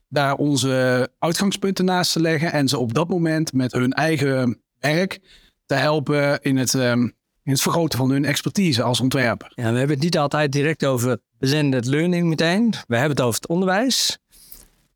Daar 0.08 0.36
onze 0.36 1.10
uitgangspunten 1.20 1.86
naast 1.86 2.12
te 2.12 2.22
leggen 2.22 2.52
en 2.52 2.68
ze 2.68 2.78
op 2.78 2.94
dat 2.94 3.10
moment 3.10 3.54
met 3.54 3.72
hun 3.72 3.94
eigen 3.94 4.62
werk 4.80 5.20
te 5.66 5.76
helpen 5.76 6.42
in 6.42 6.58
het, 6.58 6.74
um, 6.74 7.14
in 7.50 7.56
het 7.56 7.64
vergroten 7.64 8.00
van 8.00 8.10
hun 8.10 8.26
expertise 8.26 8.84
als 8.84 9.00
ontwerper. 9.00 9.52
Ja, 9.56 9.72
we 9.72 9.78
hebben 9.78 9.96
het 9.96 10.04
niet 10.04 10.18
altijd 10.18 10.52
direct 10.52 10.86
over 10.86 11.20
blended 11.40 11.86
learning 11.86 12.28
meteen. 12.28 12.74
We 12.88 12.96
hebben 12.96 13.18
het 13.18 13.26
over 13.26 13.40
het 13.42 13.50
onderwijs. 13.50 14.18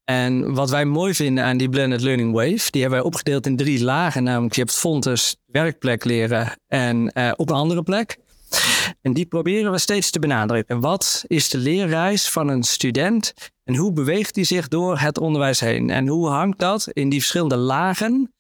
En 0.04 0.54
wat 0.54 0.70
wij 0.70 0.86
mooi 0.86 1.14
vinden 1.14 1.44
aan 1.44 1.58
die 1.58 1.70
blended 1.70 2.02
learning 2.02 2.34
wave, 2.34 2.72
die 2.72 2.82
hebben 2.82 3.00
wij 3.00 3.08
opgedeeld 3.08 3.46
in 3.46 3.56
drie 3.56 3.84
lagen. 3.84 4.24
Namelijk 4.24 4.56
je 4.56 4.62
hebt 4.62 4.74
fontes, 4.74 5.36
werkplek 5.46 6.04
leren 6.04 6.60
en 6.68 7.12
uh, 7.14 7.32
op 7.36 7.50
een 7.50 7.56
andere 7.56 7.84
plek. 7.84 8.18
En 9.02 9.14
die 9.14 9.26
proberen 9.26 9.72
we 9.72 9.78
steeds 9.78 10.10
te 10.10 10.20
benadrukken. 10.20 10.80
Wat 10.80 11.24
is 11.28 11.50
de 11.50 11.58
leerreis 11.58 12.30
van 12.30 12.48
een 12.48 12.64
student 12.64 13.34
en 13.64 13.76
hoe 13.76 13.94
beweegt 13.94 14.36
hij 14.36 14.44
zich 14.44 14.68
door 14.68 15.00
het 15.00 15.18
onderwijs 15.18 15.60
heen? 15.60 15.90
En 15.90 16.08
hoe 16.08 16.28
hangt 16.28 16.60
dat 16.60 16.88
in 16.92 17.10
die 17.10 17.20
verschillende 17.20 17.58
lagen 17.58 18.34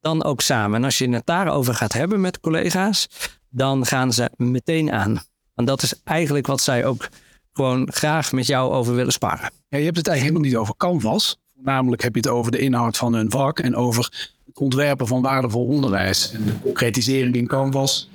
dan 0.00 0.24
ook 0.24 0.40
samen? 0.40 0.78
En 0.78 0.84
als 0.84 0.98
je 0.98 1.08
het 1.08 1.26
daarover 1.26 1.74
gaat 1.74 1.92
hebben 1.92 2.20
met 2.20 2.40
collega's, 2.40 3.08
dan 3.56 3.86
gaan 3.86 4.12
ze 4.12 4.30
meteen 4.36 4.92
aan. 4.92 5.22
Want 5.54 5.68
dat 5.68 5.82
is 5.82 5.94
eigenlijk 6.04 6.46
wat 6.46 6.60
zij 6.60 6.84
ook 6.84 7.08
gewoon 7.52 7.92
graag 7.92 8.32
met 8.32 8.46
jou 8.46 8.72
over 8.72 8.94
willen 8.94 9.12
sparen. 9.12 9.50
Ja, 9.68 9.78
je 9.78 9.84
hebt 9.84 9.96
het 9.96 10.06
eigenlijk 10.08 10.20
helemaal 10.36 10.42
niet 10.42 10.56
over 10.56 10.76
canvas. 10.76 11.38
Namelijk 11.54 12.02
heb 12.02 12.14
je 12.14 12.20
het 12.20 12.30
over 12.30 12.52
de 12.52 12.58
inhoud 12.58 12.96
van 12.96 13.14
hun 13.14 13.30
vak 13.30 13.58
en 13.58 13.76
over 13.76 14.04
het 14.46 14.58
ontwerpen 14.58 15.06
van 15.06 15.22
waardevol 15.22 15.66
onderwijs. 15.66 16.32
En 16.32 16.44
de 16.44 16.60
concretisering 16.60 17.34
in 17.34 17.46
canvas 17.46 18.08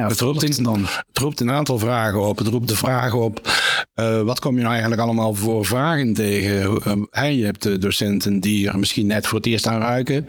ja, 0.00 0.08
het, 0.08 0.20
roept 0.20 0.58
in, 0.58 0.62
dan, 0.62 0.86
het 1.06 1.18
roept 1.18 1.40
een 1.40 1.50
aantal 1.50 1.78
vragen 1.78 2.20
op. 2.20 2.38
Het 2.38 2.46
roept 2.46 2.68
de 2.68 2.76
vraag 2.76 3.14
op, 3.14 3.48
uh, 3.94 4.20
wat 4.20 4.40
kom 4.40 4.54
je 4.54 4.60
nou 4.60 4.72
eigenlijk 4.72 5.02
allemaal 5.02 5.34
voor 5.34 5.64
vragen 5.64 6.14
tegen? 6.14 6.80
Uh, 7.12 7.38
je 7.38 7.44
hebt 7.44 7.62
de 7.62 7.78
docenten 7.78 8.40
die 8.40 8.68
er 8.68 8.78
misschien 8.78 9.06
net 9.06 9.26
voor 9.26 9.38
het 9.38 9.46
eerst 9.46 9.66
aan 9.66 9.80
ruiken. 9.80 10.26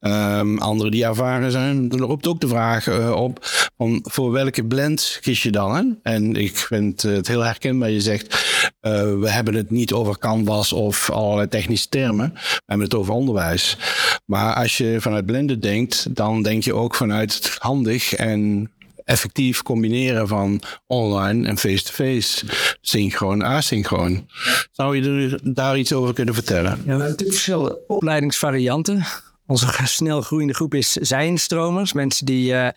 Um, 0.00 0.58
anderen 0.58 0.92
die 0.92 1.04
ervaren 1.04 1.50
zijn. 1.50 1.90
Er 1.90 1.98
roept 1.98 2.26
ook 2.26 2.40
de 2.40 2.48
vraag 2.48 2.86
uh, 2.86 3.10
op, 3.10 3.38
van 3.76 4.04
voor 4.08 4.32
welke 4.32 4.64
blend 4.64 5.18
kies 5.20 5.42
je 5.42 5.50
dan? 5.50 5.76
Hè? 5.76 6.12
En 6.12 6.34
ik 6.34 6.56
vind 6.56 7.02
het 7.02 7.28
heel 7.28 7.44
herkenbaar. 7.44 7.90
Je 7.90 8.00
zegt, 8.00 8.44
we 8.80 9.26
hebben 9.30 9.54
het 9.54 9.70
niet 9.70 9.92
over 9.92 10.18
canvas 10.18 10.72
of 10.72 11.10
allerlei 11.10 11.48
technische 11.48 11.88
termen. 11.88 12.32
We 12.34 12.62
hebben 12.66 12.86
het 12.86 12.96
over 12.96 13.14
onderwijs. 13.14 13.76
Maar 14.24 14.54
als 14.54 14.76
je 14.76 14.96
vanuit 15.00 15.26
blenden 15.26 15.60
denkt, 15.60 16.14
dan 16.16 16.42
denk 16.42 16.62
je 16.62 16.74
ook 16.74 16.94
vanuit 16.94 17.56
handig 17.58 18.14
en 18.14 18.70
effectief 19.06 19.62
combineren 19.62 20.28
van 20.28 20.60
online 20.86 21.48
en 21.48 21.58
face-to-face, 21.58 22.46
synchroon, 22.80 23.44
asynchroon. 23.44 24.26
Zou 24.72 24.96
je 24.96 25.40
daar 25.42 25.78
iets 25.78 25.92
over 25.92 26.14
kunnen 26.14 26.34
vertellen? 26.34 26.70
Ja, 26.70 26.76
we 26.76 26.88
hebben 26.88 26.98
natuurlijk 26.98 27.32
verschillende 27.32 27.78
opleidingsvarianten. 27.86 29.04
Onze 29.46 29.66
snel 29.84 30.20
groeiende 30.20 30.54
groep 30.54 30.74
is 30.74 30.92
zijnstromers, 30.92 31.92
mensen 31.92 32.26
die, 32.26 32.52
uh, 32.52 32.68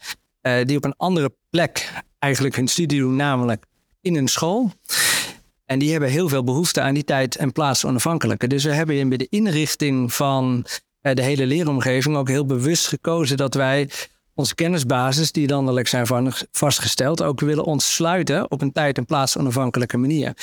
uh, 0.42 0.66
die 0.66 0.78
op 0.78 0.86
een 0.86 0.96
andere 0.98 1.36
plek 1.50 1.92
eigenlijk 2.20 2.56
hun 2.56 2.68
studie 2.68 3.00
doen, 3.00 3.16
namelijk 3.16 3.66
in 4.02 4.16
een 4.16 4.28
school. 4.28 4.72
En 5.66 5.80
die 5.80 5.92
hebben 5.92 6.10
heel 6.10 6.30
veel 6.30 6.44
behoefte 6.44 6.82
aan 6.82 6.94
die 6.94 7.04
tijd 7.04 7.36
en 7.36 7.52
plaats 7.52 7.86
onafhankelijke. 7.86 8.48
Dus 8.48 8.64
we 8.64 8.74
hebben 8.74 9.10
bij 9.10 9.18
de 9.18 9.28
inrichting 9.30 10.14
van 10.14 10.66
uh, 11.02 11.14
de 11.14 11.22
hele 11.22 11.46
leeromgeving 11.46 12.16
ook 12.16 12.28
heel 12.28 12.46
bewust 12.46 12.88
gekozen 12.88 13.38
dat 13.38 13.54
wij 13.54 13.90
onze 14.40 14.56
kennisbasis, 14.56 15.32
die 15.32 15.50
landelijk 15.50 15.88
zijn 15.88 16.34
vastgesteld, 16.52 17.24
ook 17.24 17.40
willen 17.40 17.64
ontsluiten 17.64 18.52
op 18.52 18.62
een 18.62 18.72
tijd- 18.72 18.98
en 18.98 19.06
plaats 19.06 19.38
onafhankelijke 19.38 19.98
manier. 19.98 20.34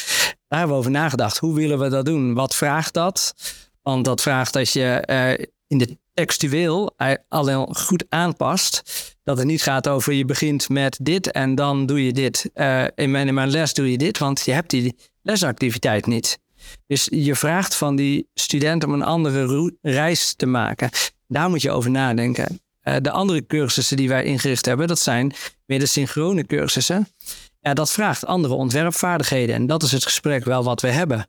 Daar 0.49 0.59
hebben 0.59 0.69
we 0.69 0.75
over 0.75 0.91
nagedacht. 0.91 1.39
Hoe 1.39 1.55
willen 1.55 1.79
we 1.79 1.89
dat 1.89 2.05
doen? 2.05 2.35
Wat 2.35 2.55
vraagt 2.55 2.95
dat? 2.95 3.35
Want 3.83 4.05
dat 4.05 4.23
vraagt 4.23 4.53
dat 4.53 4.73
je 4.73 5.03
uh, 5.11 5.47
in 5.67 5.79
de 5.79 5.99
textueel 6.15 6.95
alleen 7.29 7.77
goed 7.77 8.05
aanpast. 8.09 8.83
Dat 9.25 9.39
het 9.39 9.47
niet 9.47 9.63
gaat 9.63 9.89
over 9.89 10.13
je 10.13 10.25
begint 10.25 10.69
met 10.69 10.99
dit 11.03 11.31
en 11.31 11.55
dan 11.55 11.87
doe 11.87 12.05
je 12.05 12.13
dit. 12.13 12.51
Uh, 12.55 12.85
in, 12.95 13.11
mijn, 13.11 13.29
in 13.29 13.35
mijn 13.35 13.51
les 13.51 13.75
doe 13.75 13.91
je 13.91 13.99
dit, 13.99 14.19
want 14.19 14.45
je 14.45 14.53
hebt 14.53 14.71
die 14.71 14.97
lesactiviteit 15.23 16.07
niet. 16.07 16.39
Dus 16.87 17.09
je 17.11 17.35
vraagt 17.35 17.75
van 17.75 17.97
die 17.97 18.29
student 18.35 18.85
om 18.85 18.93
een 18.93 19.03
andere 19.03 19.73
reis 19.83 20.35
te 20.35 20.47
maken. 20.47 20.91
Daar 21.29 21.49
moet 21.49 21.63
je 21.63 21.71
over 21.71 21.91
nadenken. 21.91 22.61
Uh, 22.89 22.97
de 23.01 23.11
andere 23.11 23.47
cursussen 23.47 23.97
die 23.97 24.09
wij 24.09 24.25
ingericht 24.25 24.67
hebben, 24.67 24.89
dat 24.89 24.99
zijn 24.99 25.33
meer 25.67 25.79
de 25.79 25.87
synchrone 25.87 26.45
cursussen. 26.45 27.09
Ja, 27.61 27.75
dat 27.75 27.91
vraagt 27.91 28.27
andere 28.27 28.55
ontwerpvaardigheden. 28.55 29.55
En 29.55 29.67
dat 29.67 29.83
is 29.83 29.93
het 29.93 30.05
gesprek 30.05 30.45
wel 30.45 30.65
wat 30.65 30.81
we 30.81 30.89
hebben. 30.89 31.19
Uh, 31.19 31.25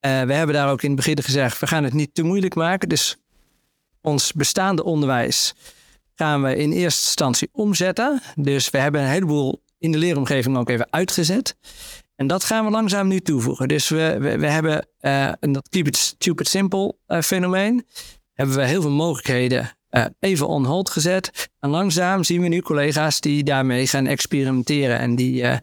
we 0.00 0.34
hebben 0.34 0.54
daar 0.54 0.70
ook 0.70 0.82
in 0.82 0.90
het 0.90 0.96
begin 0.96 1.22
gezegd, 1.22 1.58
we 1.58 1.66
gaan 1.66 1.84
het 1.84 1.92
niet 1.92 2.14
te 2.14 2.22
moeilijk 2.22 2.54
maken. 2.54 2.88
Dus 2.88 3.16
ons 4.00 4.32
bestaande 4.32 4.84
onderwijs 4.84 5.54
gaan 6.14 6.42
we 6.42 6.56
in 6.56 6.72
eerste 6.72 7.02
instantie 7.02 7.48
omzetten. 7.52 8.22
Dus 8.34 8.70
we 8.70 8.78
hebben 8.78 9.00
een 9.00 9.08
heleboel 9.08 9.62
in 9.78 9.92
de 9.92 9.98
leeromgeving 9.98 10.56
ook 10.56 10.68
even 10.68 10.86
uitgezet. 10.90 11.56
En 12.16 12.26
dat 12.26 12.44
gaan 12.44 12.64
we 12.64 12.70
langzaam 12.70 13.08
nu 13.08 13.20
toevoegen. 13.20 13.68
Dus 13.68 13.88
we, 13.88 14.36
we, 14.38 14.46
hebben 14.46 14.88
uh, 15.00 15.32
een 15.40 15.52
dat 15.52 15.68
keep 15.68 15.86
it 15.86 15.96
stupid 15.96 16.48
simple 16.48 16.96
fenomeen. 17.22 17.86
Hebben 18.32 18.56
we 18.56 18.64
heel 18.64 18.82
veel 18.82 18.90
mogelijkheden 18.90 19.70
uh, 19.92 20.04
even 20.20 20.48
on 20.48 20.64
hold 20.64 20.90
gezet. 20.90 21.50
En 21.60 21.70
langzaam 21.70 22.24
zien 22.24 22.40
we 22.40 22.48
nu 22.48 22.60
collega's 22.60 23.20
die 23.20 23.44
daarmee 23.44 23.86
gaan 23.86 24.06
experimenteren 24.06 24.98
en 24.98 25.16
die, 25.16 25.42
uh, 25.42 25.56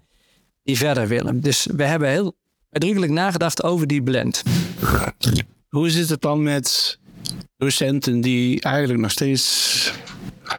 die 0.64 0.78
verder 0.78 1.08
willen. 1.08 1.42
Dus 1.42 1.68
we 1.76 1.84
hebben 1.84 2.10
heel 2.10 2.36
uitdrukkelijk 2.70 3.12
nagedacht 3.12 3.64
over 3.64 3.88
die 3.88 4.04
blend. 4.04 4.44
Hoe 5.70 5.90
zit 5.90 6.10
het 6.10 6.22
dan 6.22 6.44
met 6.44 7.00
docenten 7.58 8.22
die 8.22 8.62
eigenlijk 8.62 9.00
nog 9.00 9.12
steeds 9.12 9.94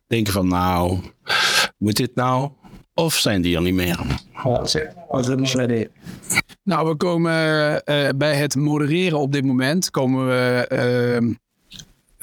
denken 0.06 0.32
van 0.32 0.48
nou, 0.48 0.98
moet 1.78 1.96
dit 1.96 2.14
nou? 2.14 2.50
Of 2.94 3.14
zijn 3.14 3.42
die 3.42 3.56
er 3.56 3.62
niet 3.62 3.74
meer? 3.74 3.98
Nou, 6.62 6.88
we 6.88 6.96
komen 6.96 7.32
uh, 7.84 8.08
bij 8.16 8.34
het 8.34 8.56
modereren 8.56 9.18
op 9.18 9.32
dit 9.32 9.44
moment 9.44 9.90
komen 9.90 10.26
we 10.26 10.66
ehm, 10.68 11.32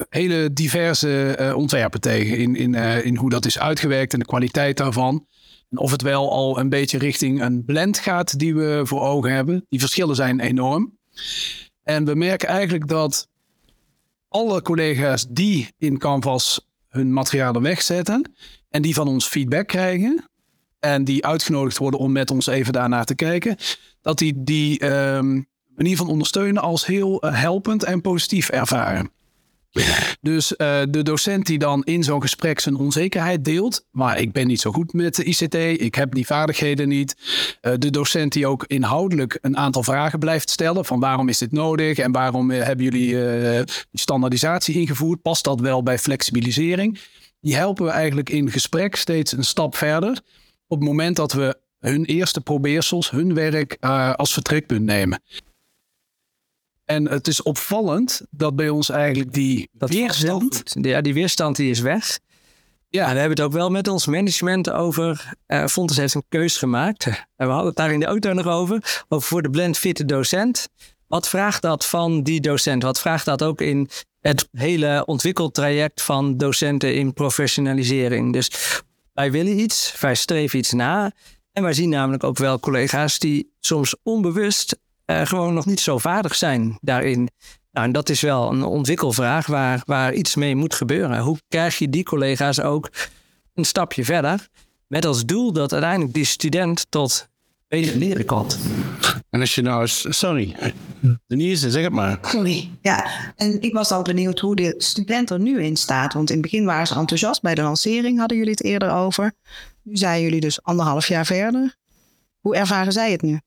hele 0.08 0.52
diverse 0.52 1.36
uh, 1.40 1.56
ontwerpen 1.56 2.00
tegen 2.00 2.36
in, 2.36 2.56
in, 2.56 2.72
uh, 2.72 3.04
in 3.04 3.16
hoe 3.16 3.30
dat 3.30 3.46
is 3.46 3.58
uitgewerkt 3.58 4.12
en 4.12 4.18
de 4.18 4.24
kwaliteit 4.24 4.76
daarvan. 4.76 5.26
En 5.70 5.78
of 5.78 5.90
het 5.90 6.02
wel 6.02 6.32
al 6.32 6.58
een 6.58 6.68
beetje 6.68 6.98
richting 6.98 7.42
een 7.42 7.64
blend 7.64 7.98
gaat 7.98 8.38
die 8.38 8.54
we 8.54 8.80
voor 8.84 9.00
ogen 9.00 9.32
hebben. 9.32 9.66
Die 9.68 9.80
verschillen 9.80 10.16
zijn 10.16 10.40
enorm. 10.40 10.98
En 11.82 12.04
we 12.04 12.14
merken 12.14 12.48
eigenlijk 12.48 12.88
dat 12.88 13.28
alle 14.28 14.62
collega's 14.62 15.26
die 15.28 15.68
in 15.78 15.98
Canvas 15.98 16.68
hun 16.88 17.12
materialen 17.12 17.62
wegzetten 17.62 18.32
en 18.70 18.82
die 18.82 18.94
van 18.94 19.08
ons 19.08 19.26
feedback 19.26 19.66
krijgen 19.66 20.24
en 20.80 21.04
die 21.04 21.26
uitgenodigd 21.26 21.78
worden 21.78 22.00
om 22.00 22.12
met 22.12 22.30
ons 22.30 22.46
even 22.46 22.72
daarnaar 22.72 23.04
te 23.04 23.14
kijken, 23.14 23.56
dat 24.02 24.18
die 24.18 24.34
die 24.36 24.84
um, 24.86 25.46
manier 25.76 25.96
van 25.96 26.08
ondersteunen 26.08 26.62
als 26.62 26.86
heel 26.86 27.24
uh, 27.24 27.40
helpend 27.40 27.84
en 27.84 28.00
positief 28.00 28.48
ervaren. 28.48 29.10
Dus 30.20 30.52
uh, 30.52 30.80
de 30.88 31.02
docent 31.02 31.46
die 31.46 31.58
dan 31.58 31.84
in 31.84 32.04
zo'n 32.04 32.20
gesprek 32.20 32.60
zijn 32.60 32.76
onzekerheid 32.76 33.44
deelt, 33.44 33.86
maar 33.90 34.20
ik 34.20 34.32
ben 34.32 34.46
niet 34.46 34.60
zo 34.60 34.72
goed 34.72 34.92
met 34.92 35.14
de 35.14 35.24
ICT, 35.24 35.54
ik 35.54 35.94
heb 35.94 36.14
die 36.14 36.26
vaardigheden 36.26 36.88
niet. 36.88 37.16
Uh, 37.62 37.72
de 37.78 37.90
docent 37.90 38.32
die 38.32 38.46
ook 38.46 38.64
inhoudelijk 38.66 39.38
een 39.40 39.56
aantal 39.56 39.82
vragen 39.82 40.18
blijft 40.18 40.50
stellen 40.50 40.84
van 40.84 41.00
waarom 41.00 41.28
is 41.28 41.38
dit 41.38 41.52
nodig 41.52 41.98
en 41.98 42.12
waarom 42.12 42.50
uh, 42.50 42.62
hebben 42.62 42.84
jullie 42.84 43.16
standaardisatie 43.92 44.74
ingevoerd, 44.74 45.22
past 45.22 45.44
dat 45.44 45.60
wel 45.60 45.82
bij 45.82 45.98
flexibilisering? 45.98 47.00
Die 47.40 47.56
helpen 47.56 47.84
we 47.84 47.90
eigenlijk 47.90 48.30
in 48.30 48.50
gesprek 48.50 48.96
steeds 48.96 49.32
een 49.32 49.44
stap 49.44 49.76
verder 49.76 50.20
op 50.66 50.78
het 50.78 50.88
moment 50.88 51.16
dat 51.16 51.32
we 51.32 51.58
hun 51.78 52.04
eerste 52.04 52.40
probeersels, 52.40 53.10
hun 53.10 53.34
werk 53.34 53.76
als 54.16 54.32
vertrekpunt 54.32 54.84
nemen. 54.84 55.20
En 56.88 57.08
het 57.08 57.28
is 57.28 57.42
opvallend 57.42 58.20
dat 58.30 58.56
bij 58.56 58.68
ons 58.68 58.88
eigenlijk 58.88 59.32
die 59.32 59.68
Dat 59.72 59.90
weerstand... 59.90 60.62
Ja, 60.80 61.00
die 61.00 61.14
weerstand 61.14 61.56
die 61.56 61.70
is 61.70 61.80
weg. 61.80 62.18
Ja, 62.88 63.06
en 63.06 63.12
we 63.12 63.18
hebben 63.18 63.36
het 63.36 63.46
ook 63.46 63.52
wel 63.52 63.70
met 63.70 63.88
ons 63.88 64.06
management 64.06 64.70
over. 64.70 65.34
Uh, 65.46 65.66
Fontes 65.66 65.96
heeft 65.96 66.14
een 66.14 66.24
keus 66.28 66.56
gemaakt. 66.56 67.06
En 67.06 67.46
we 67.46 67.52
hadden 67.52 67.66
het 67.66 67.76
daar 67.76 67.92
in 67.92 68.00
de 68.00 68.06
auto 68.06 68.32
nog 68.32 68.46
over. 68.46 69.04
Over 69.08 69.28
voor 69.28 69.42
de 69.42 69.50
blend 69.50 69.78
fitte 69.78 70.04
docent. 70.04 70.68
Wat 71.06 71.28
vraagt 71.28 71.62
dat 71.62 71.86
van 71.86 72.22
die 72.22 72.40
docent? 72.40 72.82
Wat 72.82 73.00
vraagt 73.00 73.24
dat 73.24 73.42
ook 73.42 73.60
in 73.60 73.88
het 74.20 74.48
hele 74.52 75.02
ontwikkeltraject 75.06 76.02
van 76.02 76.36
docenten 76.36 76.94
in 76.94 77.12
professionalisering? 77.12 78.32
Dus 78.32 78.50
wij 79.12 79.30
willen 79.30 79.58
iets, 79.58 80.00
wij 80.00 80.14
streven 80.14 80.58
iets 80.58 80.72
na. 80.72 81.12
En 81.52 81.62
wij 81.62 81.72
zien 81.72 81.88
namelijk 81.88 82.24
ook 82.24 82.38
wel 82.38 82.60
collega's 82.60 83.18
die 83.18 83.52
soms 83.60 83.96
onbewust 84.02 84.78
uh, 85.10 85.26
gewoon 85.26 85.54
nog 85.54 85.66
niet 85.66 85.80
zo 85.80 85.98
vaardig 85.98 86.34
zijn 86.34 86.78
daarin. 86.80 87.28
Nou, 87.70 87.86
en 87.86 87.92
dat 87.92 88.08
is 88.08 88.20
wel 88.20 88.50
een 88.50 88.62
ontwikkelvraag 88.62 89.46
waar, 89.46 89.82
waar 89.84 90.14
iets 90.14 90.34
mee 90.34 90.56
moet 90.56 90.74
gebeuren. 90.74 91.18
Hoe 91.18 91.38
krijg 91.48 91.78
je 91.78 91.88
die 91.88 92.04
collega's 92.04 92.60
ook 92.60 92.90
een 93.54 93.64
stapje 93.64 94.04
verder? 94.04 94.48
Met 94.86 95.06
als 95.06 95.24
doel 95.24 95.52
dat 95.52 95.72
uiteindelijk 95.72 96.14
die 96.14 96.24
student 96.24 96.86
tot 96.88 97.28
beter 97.68 97.96
leren 97.96 98.24
komt. 98.24 98.58
En 99.30 99.40
als 99.40 99.54
je 99.54 99.62
nou 99.62 99.80
eens, 99.80 100.06
sorry, 100.08 100.56
Denise, 101.26 101.70
zeg 101.70 101.82
het 101.82 101.92
maar. 101.92 102.18
Sorry, 102.22 102.70
ja. 102.82 103.06
En 103.36 103.62
ik 103.62 103.72
was 103.72 103.90
al 103.90 104.02
benieuwd 104.02 104.38
hoe 104.38 104.56
de 104.56 104.74
student 104.78 105.30
er 105.30 105.40
nu 105.40 105.62
in 105.62 105.76
staat. 105.76 106.12
Want 106.12 106.28
in 106.30 106.36
het 106.36 106.44
begin 106.50 106.64
waren 106.64 106.86
ze 106.86 106.94
enthousiast 106.94 107.42
bij 107.42 107.54
de 107.54 107.62
lancering, 107.62 108.18
hadden 108.18 108.36
jullie 108.36 108.52
het 108.52 108.64
eerder 108.64 108.90
over. 108.90 109.32
Nu 109.82 109.96
zijn 109.96 110.22
jullie 110.22 110.40
dus 110.40 110.62
anderhalf 110.62 111.08
jaar 111.08 111.26
verder. 111.26 111.76
Hoe 112.40 112.56
ervaren 112.56 112.92
zij 112.92 113.12
het 113.12 113.22
nu? 113.22 113.40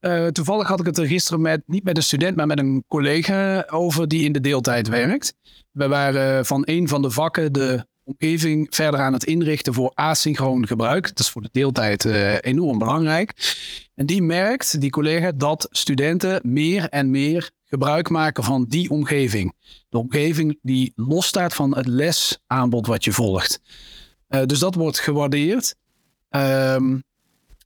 Uh, 0.00 0.26
toevallig 0.26 0.68
had 0.68 0.80
ik 0.80 0.86
het 0.86 0.98
er 0.98 1.06
gisteren 1.06 1.40
met, 1.40 1.62
niet 1.66 1.84
met 1.84 1.96
een 1.96 2.02
student, 2.02 2.36
maar 2.36 2.46
met 2.46 2.58
een 2.58 2.84
collega 2.88 3.66
over 3.70 4.08
die 4.08 4.24
in 4.24 4.32
de 4.32 4.40
deeltijd 4.40 4.88
werkt. 4.88 5.34
We 5.70 5.88
waren 5.88 6.46
van 6.46 6.62
een 6.64 6.88
van 6.88 7.02
de 7.02 7.10
vakken 7.10 7.52
de 7.52 7.86
omgeving 8.04 8.66
verder 8.70 9.00
aan 9.00 9.12
het 9.12 9.24
inrichten 9.24 9.74
voor 9.74 9.92
asynchroon 9.94 10.66
gebruik. 10.66 11.08
Dat 11.08 11.18
is 11.18 11.30
voor 11.30 11.42
de 11.42 11.48
deeltijd 11.52 12.04
uh, 12.04 12.34
enorm 12.40 12.78
belangrijk. 12.78 13.56
En 13.94 14.06
die 14.06 14.22
merkt, 14.22 14.80
die 14.80 14.90
collega, 14.90 15.32
dat 15.32 15.68
studenten 15.70 16.40
meer 16.42 16.88
en 16.88 17.10
meer 17.10 17.50
gebruik 17.64 18.08
maken 18.08 18.44
van 18.44 18.64
die 18.68 18.90
omgeving. 18.90 19.54
De 19.88 19.98
omgeving 19.98 20.58
die 20.62 20.92
losstaat 20.96 21.54
van 21.54 21.76
het 21.76 21.86
lesaanbod 21.86 22.86
wat 22.86 23.04
je 23.04 23.12
volgt. 23.12 23.60
Uh, 24.28 24.42
dus 24.44 24.58
dat 24.58 24.74
wordt 24.74 24.98
gewaardeerd. 24.98 25.74
Um, 26.30 27.02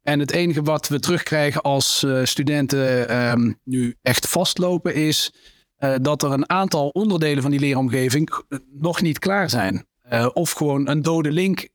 en 0.02 0.18
het 0.18 0.30
enige 0.30 0.62
wat 0.62 0.88
we 0.88 1.00
terugkrijgen 1.00 1.60
als 1.60 2.02
uh, 2.02 2.24
studenten 2.24 3.16
um, 3.30 3.58
nu 3.64 3.96
echt 4.02 4.28
vastlopen 4.28 4.94
is 4.94 5.32
uh, 5.78 5.94
dat 6.02 6.22
er 6.22 6.32
een 6.32 6.50
aantal 6.50 6.88
onderdelen 6.88 7.42
van 7.42 7.50
die 7.50 7.60
leeromgeving 7.60 8.30
nog 8.72 9.02
niet 9.02 9.18
klaar 9.18 9.50
zijn. 9.50 9.86
Uh, 10.12 10.28
of 10.32 10.50
gewoon 10.50 10.88
een 10.88 11.02
dode 11.02 11.32
link 11.32 11.68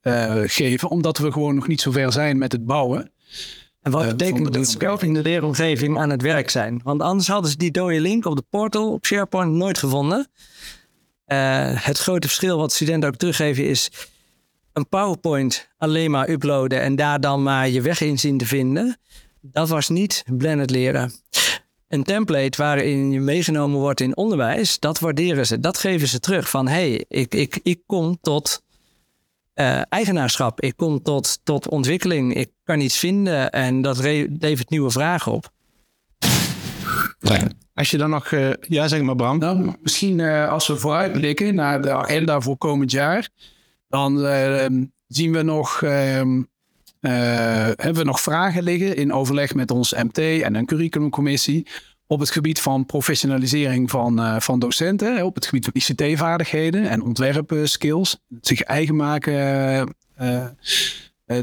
geven, 0.46 0.90
omdat 0.90 1.18
we 1.18 1.32
gewoon 1.32 1.56
nog 1.56 1.68
niet 1.68 1.82
zo 1.82 1.92
ver 1.92 2.12
zijn 2.12 2.38
met 2.38 2.52
het 2.52 2.66
bouwen. 2.66 3.12
En 3.82 3.92
wat 3.92 4.08
betekent 4.08 4.54
dat 4.54 4.68
ze 4.68 4.98
in 5.00 5.14
de 5.14 5.22
leeromgeving 5.22 5.98
aan 5.98 6.10
het 6.10 6.22
werk 6.22 6.50
zijn? 6.50 6.82
Want 6.84 7.02
anders 7.02 7.28
hadden 7.28 7.52
ze 7.52 7.58
die 7.58 7.72
dode 7.72 8.00
link 8.00 8.26
op 8.26 8.36
de 8.36 8.46
portal 8.50 8.92
op 8.92 9.06
SharePoint 9.06 9.52
nooit 9.52 9.78
gevonden. 9.78 10.28
het 11.74 11.98
grote 11.98 12.28
verschil 12.28 12.58
wat 12.58 12.74
studenten 12.74 13.10
ook 13.10 13.16
teruggeven 13.16 13.66
is 13.66 13.92
een 14.78 14.90
PowerPoint 14.90 15.70
alleen 15.78 16.12
maar 16.12 16.30
uploaden 16.30 16.82
en 16.82 16.96
daar 16.96 17.20
dan 17.20 17.44
maar 17.44 17.70
je 17.70 17.82
weg 17.82 18.02
in 18.02 18.20
zien 18.20 18.38
te 18.38 18.46
vinden, 18.46 18.98
dat 19.42 19.70
was 19.70 19.90
niet 19.90 20.24
blended 20.38 20.70
leren. 20.70 21.12
Een 21.88 22.04
template 22.04 22.62
waarin 22.62 23.12
je 23.12 23.20
meegenomen 23.20 23.80
wordt 23.80 24.02
in 24.02 24.18
onderwijs, 24.18 24.80
dat 24.80 25.00
waarderen 25.00 25.46
ze. 25.46 25.60
Dat 25.60 25.78
geven 25.78 26.08
ze 26.08 26.20
terug 26.20 26.50
van 26.50 26.68
hey, 26.68 27.06
ik, 27.08 27.36
ik, 27.36 27.60
ik 27.64 27.80
kom 27.86 28.18
tot 28.22 28.64
uh, 29.56 29.82
eigenaarschap, 29.90 30.62
ik 30.62 30.74
kom 30.76 31.02
tot, 31.02 31.40
tot 31.44 31.68
ontwikkeling, 31.70 32.36
ik 32.36 32.52
kan 32.64 32.80
iets 32.80 32.98
vinden 32.98 33.52
en 33.52 33.82
dat 33.82 33.98
levert 34.40 34.70
nieuwe 34.70 34.92
vragen 34.92 35.32
op. 35.32 35.50
Ja. 37.20 37.48
Als 37.74 37.92
je 37.92 37.98
dan 37.98 38.10
nog, 38.10 38.32
uh, 38.32 38.50
ja 38.60 38.88
zeg 38.88 39.02
maar 39.02 39.16
Bram. 39.16 39.38
Nou, 39.38 39.76
misschien 39.82 40.20
uh, 40.20 40.50
als 40.50 40.68
we 40.68 40.78
vooruitblikken 40.78 41.56
naar 41.56 41.82
de 41.82 41.92
agenda 41.92 42.42
voor 42.42 42.58
komend 42.58 42.92
jaar 42.92 43.30
dan 43.88 44.26
uh, 44.26 44.66
zien 45.08 45.32
we 45.32 45.42
nog, 45.42 45.82
uh, 45.82 46.22
uh, 46.22 46.42
hebben 47.76 47.96
we 47.96 48.04
nog 48.04 48.22
vragen 48.22 48.64
liggen 48.64 48.96
in 48.96 49.14
overleg 49.14 49.54
met 49.54 49.72
ons 49.72 49.94
MT 49.94 50.18
en 50.18 50.56
een 50.56 50.66
curriculumcommissie 50.66 51.68
op 52.08 52.20
het 52.20 52.30
gebied 52.30 52.62
van 52.62 52.86
professionalisering 52.86 53.90
van, 53.90 54.20
uh, 54.20 54.40
van 54.40 54.60
docenten, 54.60 55.26
op 55.26 55.36
het 55.36 55.46
gebied 55.46 55.66
van 55.66 55.74
ICT-vaardigheden 55.74 56.90
en 56.90 57.02
ontwerpskills, 57.02 58.20
zich 58.42 58.62
eigen 58.62 58.96
maken 58.96 59.96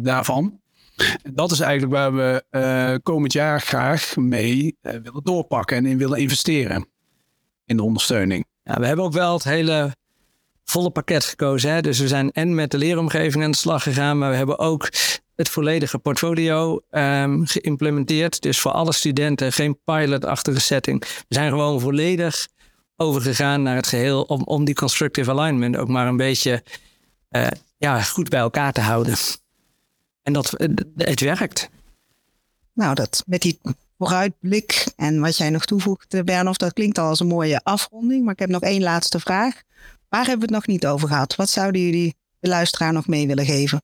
daarvan. 0.02 0.60
En 1.22 1.34
dat 1.34 1.50
is 1.50 1.60
eigenlijk 1.60 1.92
waar 1.92 2.14
we 2.14 3.00
komend 3.02 3.32
jaar 3.32 3.60
graag 3.60 4.16
mee 4.16 4.76
willen 4.80 5.22
doorpakken 5.22 5.76
en 5.76 5.86
in 5.86 5.98
willen 5.98 6.18
investeren 6.18 6.86
in 7.64 7.76
de 7.76 7.82
ondersteuning. 7.82 8.44
Ja, 8.62 8.80
we 8.80 8.86
hebben 8.86 9.04
ook 9.04 9.12
wel 9.12 9.32
het 9.32 9.44
hele 9.44 9.94
volle 10.64 10.90
pakket 10.90 11.24
gekozen. 11.24 11.70
Hè? 11.72 11.80
Dus 11.80 11.98
we 11.98 12.08
zijn 12.08 12.32
en 12.32 12.54
met 12.54 12.70
de 12.70 12.78
leeromgeving 12.78 13.44
aan 13.44 13.50
de 13.50 13.56
slag 13.56 13.82
gegaan, 13.82 14.18
maar 14.18 14.30
we 14.30 14.36
hebben 14.36 14.58
ook 14.58 14.88
het 15.36 15.48
volledige 15.48 15.98
portfolio 15.98 16.80
um, 16.90 17.46
geïmplementeerd. 17.46 18.40
Dus 18.42 18.60
voor 18.60 18.70
alle 18.70 18.92
studenten 18.92 19.52
geen 19.52 19.78
pilot-achtige 19.84 20.60
setting. 20.60 21.00
We 21.00 21.34
zijn 21.34 21.50
gewoon 21.50 21.80
volledig 21.80 22.48
overgegaan 22.96 23.62
naar 23.62 23.76
het 23.76 23.86
geheel 23.86 24.22
om, 24.22 24.42
om 24.42 24.64
die 24.64 24.74
constructive 24.74 25.30
alignment 25.30 25.76
ook 25.76 25.88
maar 25.88 26.06
een 26.06 26.16
beetje 26.16 26.62
uh, 27.30 27.46
ja, 27.76 28.02
goed 28.02 28.28
bij 28.28 28.40
elkaar 28.40 28.72
te 28.72 28.80
houden. 28.80 29.14
En 30.22 30.32
dat 30.32 30.54
het 30.96 31.20
werkt. 31.20 31.70
Nou, 32.72 32.94
dat 32.94 33.22
met 33.26 33.42
die 33.42 33.60
vooruitblik 33.98 34.86
en 34.96 35.20
wat 35.20 35.36
jij 35.36 35.50
nog 35.50 35.64
toevoegt, 35.64 36.24
Bernhoff, 36.24 36.58
dat 36.58 36.72
klinkt 36.72 36.98
al 36.98 37.08
als 37.08 37.20
een 37.20 37.26
mooie 37.26 37.60
afronding. 37.62 38.24
Maar 38.24 38.32
ik 38.32 38.38
heb 38.38 38.48
nog 38.48 38.62
één 38.62 38.82
laatste 38.82 39.20
vraag. 39.20 39.62
Waar 40.14 40.26
hebben 40.26 40.48
we 40.48 40.54
het 40.54 40.66
nog 40.66 40.74
niet 40.74 40.86
over 40.86 41.08
gehad? 41.08 41.36
Wat 41.36 41.48
zouden 41.50 41.80
jullie 41.80 42.14
de 42.40 42.48
luisteraar 42.48 42.92
nog 42.92 43.06
mee 43.06 43.26
willen 43.26 43.44
geven? 43.44 43.82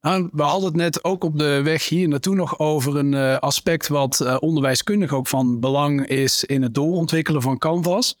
Nou, 0.00 0.28
we 0.32 0.42
hadden 0.42 0.68
het 0.68 0.76
net 0.76 1.04
ook 1.04 1.24
op 1.24 1.38
de 1.38 1.62
weg 1.62 1.88
hier 1.88 2.08
naartoe 2.08 2.34
nog 2.34 2.58
over 2.58 2.96
een 2.96 3.12
uh, 3.12 3.38
aspect 3.38 3.88
wat 3.88 4.20
uh, 4.22 4.36
onderwijskundig 4.40 5.12
ook 5.12 5.28
van 5.28 5.60
belang 5.60 6.06
is 6.06 6.44
in 6.44 6.62
het 6.62 6.74
doorontwikkelen 6.74 7.42
van 7.42 7.58
Canvas. 7.58 8.18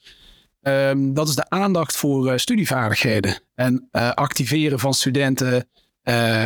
Um, 0.62 1.14
dat 1.14 1.28
is 1.28 1.34
de 1.34 1.48
aandacht 1.50 1.96
voor 1.96 2.32
uh, 2.32 2.36
studievaardigheden 2.36 3.40
en 3.54 3.88
activeren 4.14 4.78
van 4.78 4.94
studenten 4.94 5.68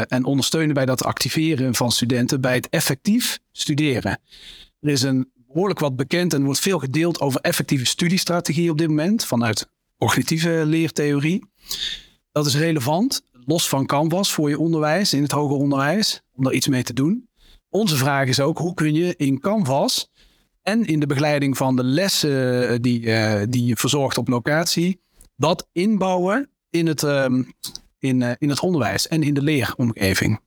en 0.08 0.24
ondersteunen 0.24 0.74
bij 0.74 0.86
dat 0.86 1.04
activeren 1.04 1.74
van 1.74 1.92
studenten 1.92 2.40
bij 2.40 2.54
het 2.54 2.68
effectief 2.68 3.38
studeren. 3.52 4.20
Er 4.80 4.90
is 4.90 5.02
een 5.02 5.30
behoorlijk 5.34 5.78
wat 5.78 5.96
bekend 5.96 6.34
en 6.34 6.44
wordt 6.44 6.60
veel 6.60 6.78
gedeeld 6.78 7.20
over 7.20 7.40
effectieve 7.40 7.84
studiestrategie 7.84 8.70
op 8.70 8.78
dit 8.78 8.88
moment 8.88 9.24
vanuit 9.24 9.68
cognitieve 9.98 10.62
leertheorie. 10.66 11.46
Dat 12.32 12.46
is 12.46 12.56
relevant, 12.56 13.22
los 13.32 13.68
van 13.68 13.86
Canvas 13.86 14.32
voor 14.32 14.48
je 14.48 14.58
onderwijs, 14.58 15.12
in 15.12 15.22
het 15.22 15.32
hoger 15.32 15.56
onderwijs, 15.56 16.22
om 16.32 16.44
daar 16.44 16.52
iets 16.52 16.68
mee 16.68 16.82
te 16.82 16.92
doen. 16.92 17.28
Onze 17.68 17.96
vraag 17.96 18.28
is 18.28 18.40
ook, 18.40 18.58
hoe 18.58 18.74
kun 18.74 18.94
je 18.94 19.16
in 19.16 19.40
Canvas 19.40 20.10
en 20.62 20.84
in 20.84 21.00
de 21.00 21.06
begeleiding 21.06 21.56
van 21.56 21.76
de 21.76 21.84
lessen 21.84 22.68
eh, 22.68 22.76
die, 22.80 23.00
uh, 23.00 23.42
die 23.48 23.64
je 23.64 23.76
verzorgt 23.76 24.18
op 24.18 24.28
locatie, 24.28 25.00
dat 25.36 25.68
inbouwen 25.72 26.50
in 26.70 26.86
het, 26.86 27.02
uh, 27.02 27.24
in, 27.98 28.20
uh, 28.20 28.30
in 28.38 28.48
het 28.48 28.60
onderwijs 28.60 29.08
en 29.08 29.22
in 29.22 29.34
de 29.34 29.42
leeromgeving? 29.42 30.40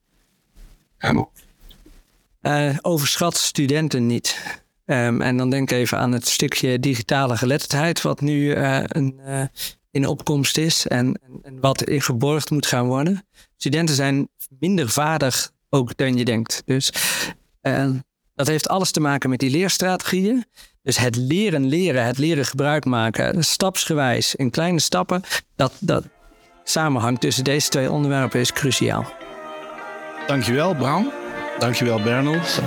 overschat 2.82 3.38
studenten 3.38 4.06
niet. 4.06 4.61
Um, 4.86 5.22
en 5.22 5.38
dan 5.38 5.50
denk 5.50 5.72
even 5.72 5.98
aan 5.98 6.12
het 6.12 6.28
stukje 6.28 6.80
digitale 6.80 7.38
geletterdheid, 7.38 8.02
wat 8.02 8.22
nu 8.22 8.56
uh, 8.56 8.80
een, 8.84 9.20
uh, 9.28 9.44
in 9.92 10.08
opkomst 10.08 10.58
is 10.58 10.88
en, 10.88 11.20
en, 11.44 11.60
wat 11.60 11.84
geborgd 11.86 12.50
moet 12.50 12.66
gaan 12.66 12.88
worden. 12.88 13.28
Studenten 13.58 13.96
zijn 13.96 14.30
minder 14.60 14.90
vaardig 14.90 15.52
ook 15.70 15.98
dan 15.98 16.18
je 16.18 16.26
denkt. 16.26 16.62
Dus 16.66 16.92
uh, 17.62 17.90
dat 18.36 18.48
heeft 18.48 18.68
alles 18.68 18.92
te 18.92 19.00
maken 19.00 19.30
met 19.30 19.40
die 19.40 19.50
leerstrategieën. 19.50 20.46
Dus 20.84 20.98
het 20.98 21.16
leren 21.16 21.66
leren, 21.68 22.06
het 22.06 22.18
leren 22.18 22.46
gebruik 22.46 22.86
maken, 22.86 23.44
stapsgewijs 23.44 24.36
in 24.36 24.50
kleine 24.50 24.80
stappen, 24.80 25.24
dat, 25.56 25.74
dat 25.80 26.04
samenhang 26.64 27.20
tussen 27.20 27.44
deze 27.44 27.70
twee 27.70 27.92
onderwerpen 27.92 28.40
is 28.40 28.54
cruciaal. 28.54 29.06
Dankjewel 30.28 30.76
Bram. 30.76 31.12
Dankjewel 31.60 32.02
Bernard. 32.02 32.60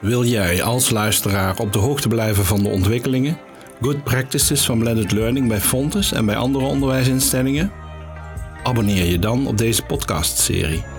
Wil 0.00 0.24
jij 0.24 0.62
als 0.62 0.90
luisteraar 0.90 1.58
op 1.58 1.72
de 1.72 1.78
hoogte 1.78 2.08
blijven 2.08 2.44
van 2.44 2.62
de 2.62 2.68
ontwikkelingen, 2.68 3.38
good 3.80 4.04
practices 4.04 4.64
van 4.64 4.78
blended 4.78 5.12
learning 5.12 5.48
bij 5.48 5.60
Fontes 5.60 6.12
en 6.12 6.26
bij 6.26 6.36
andere 6.36 6.64
onderwijsinstellingen? 6.64 7.72
Abonneer 8.62 9.04
je 9.04 9.18
dan 9.18 9.46
op 9.46 9.58
deze 9.58 9.82
podcastserie. 9.82 10.95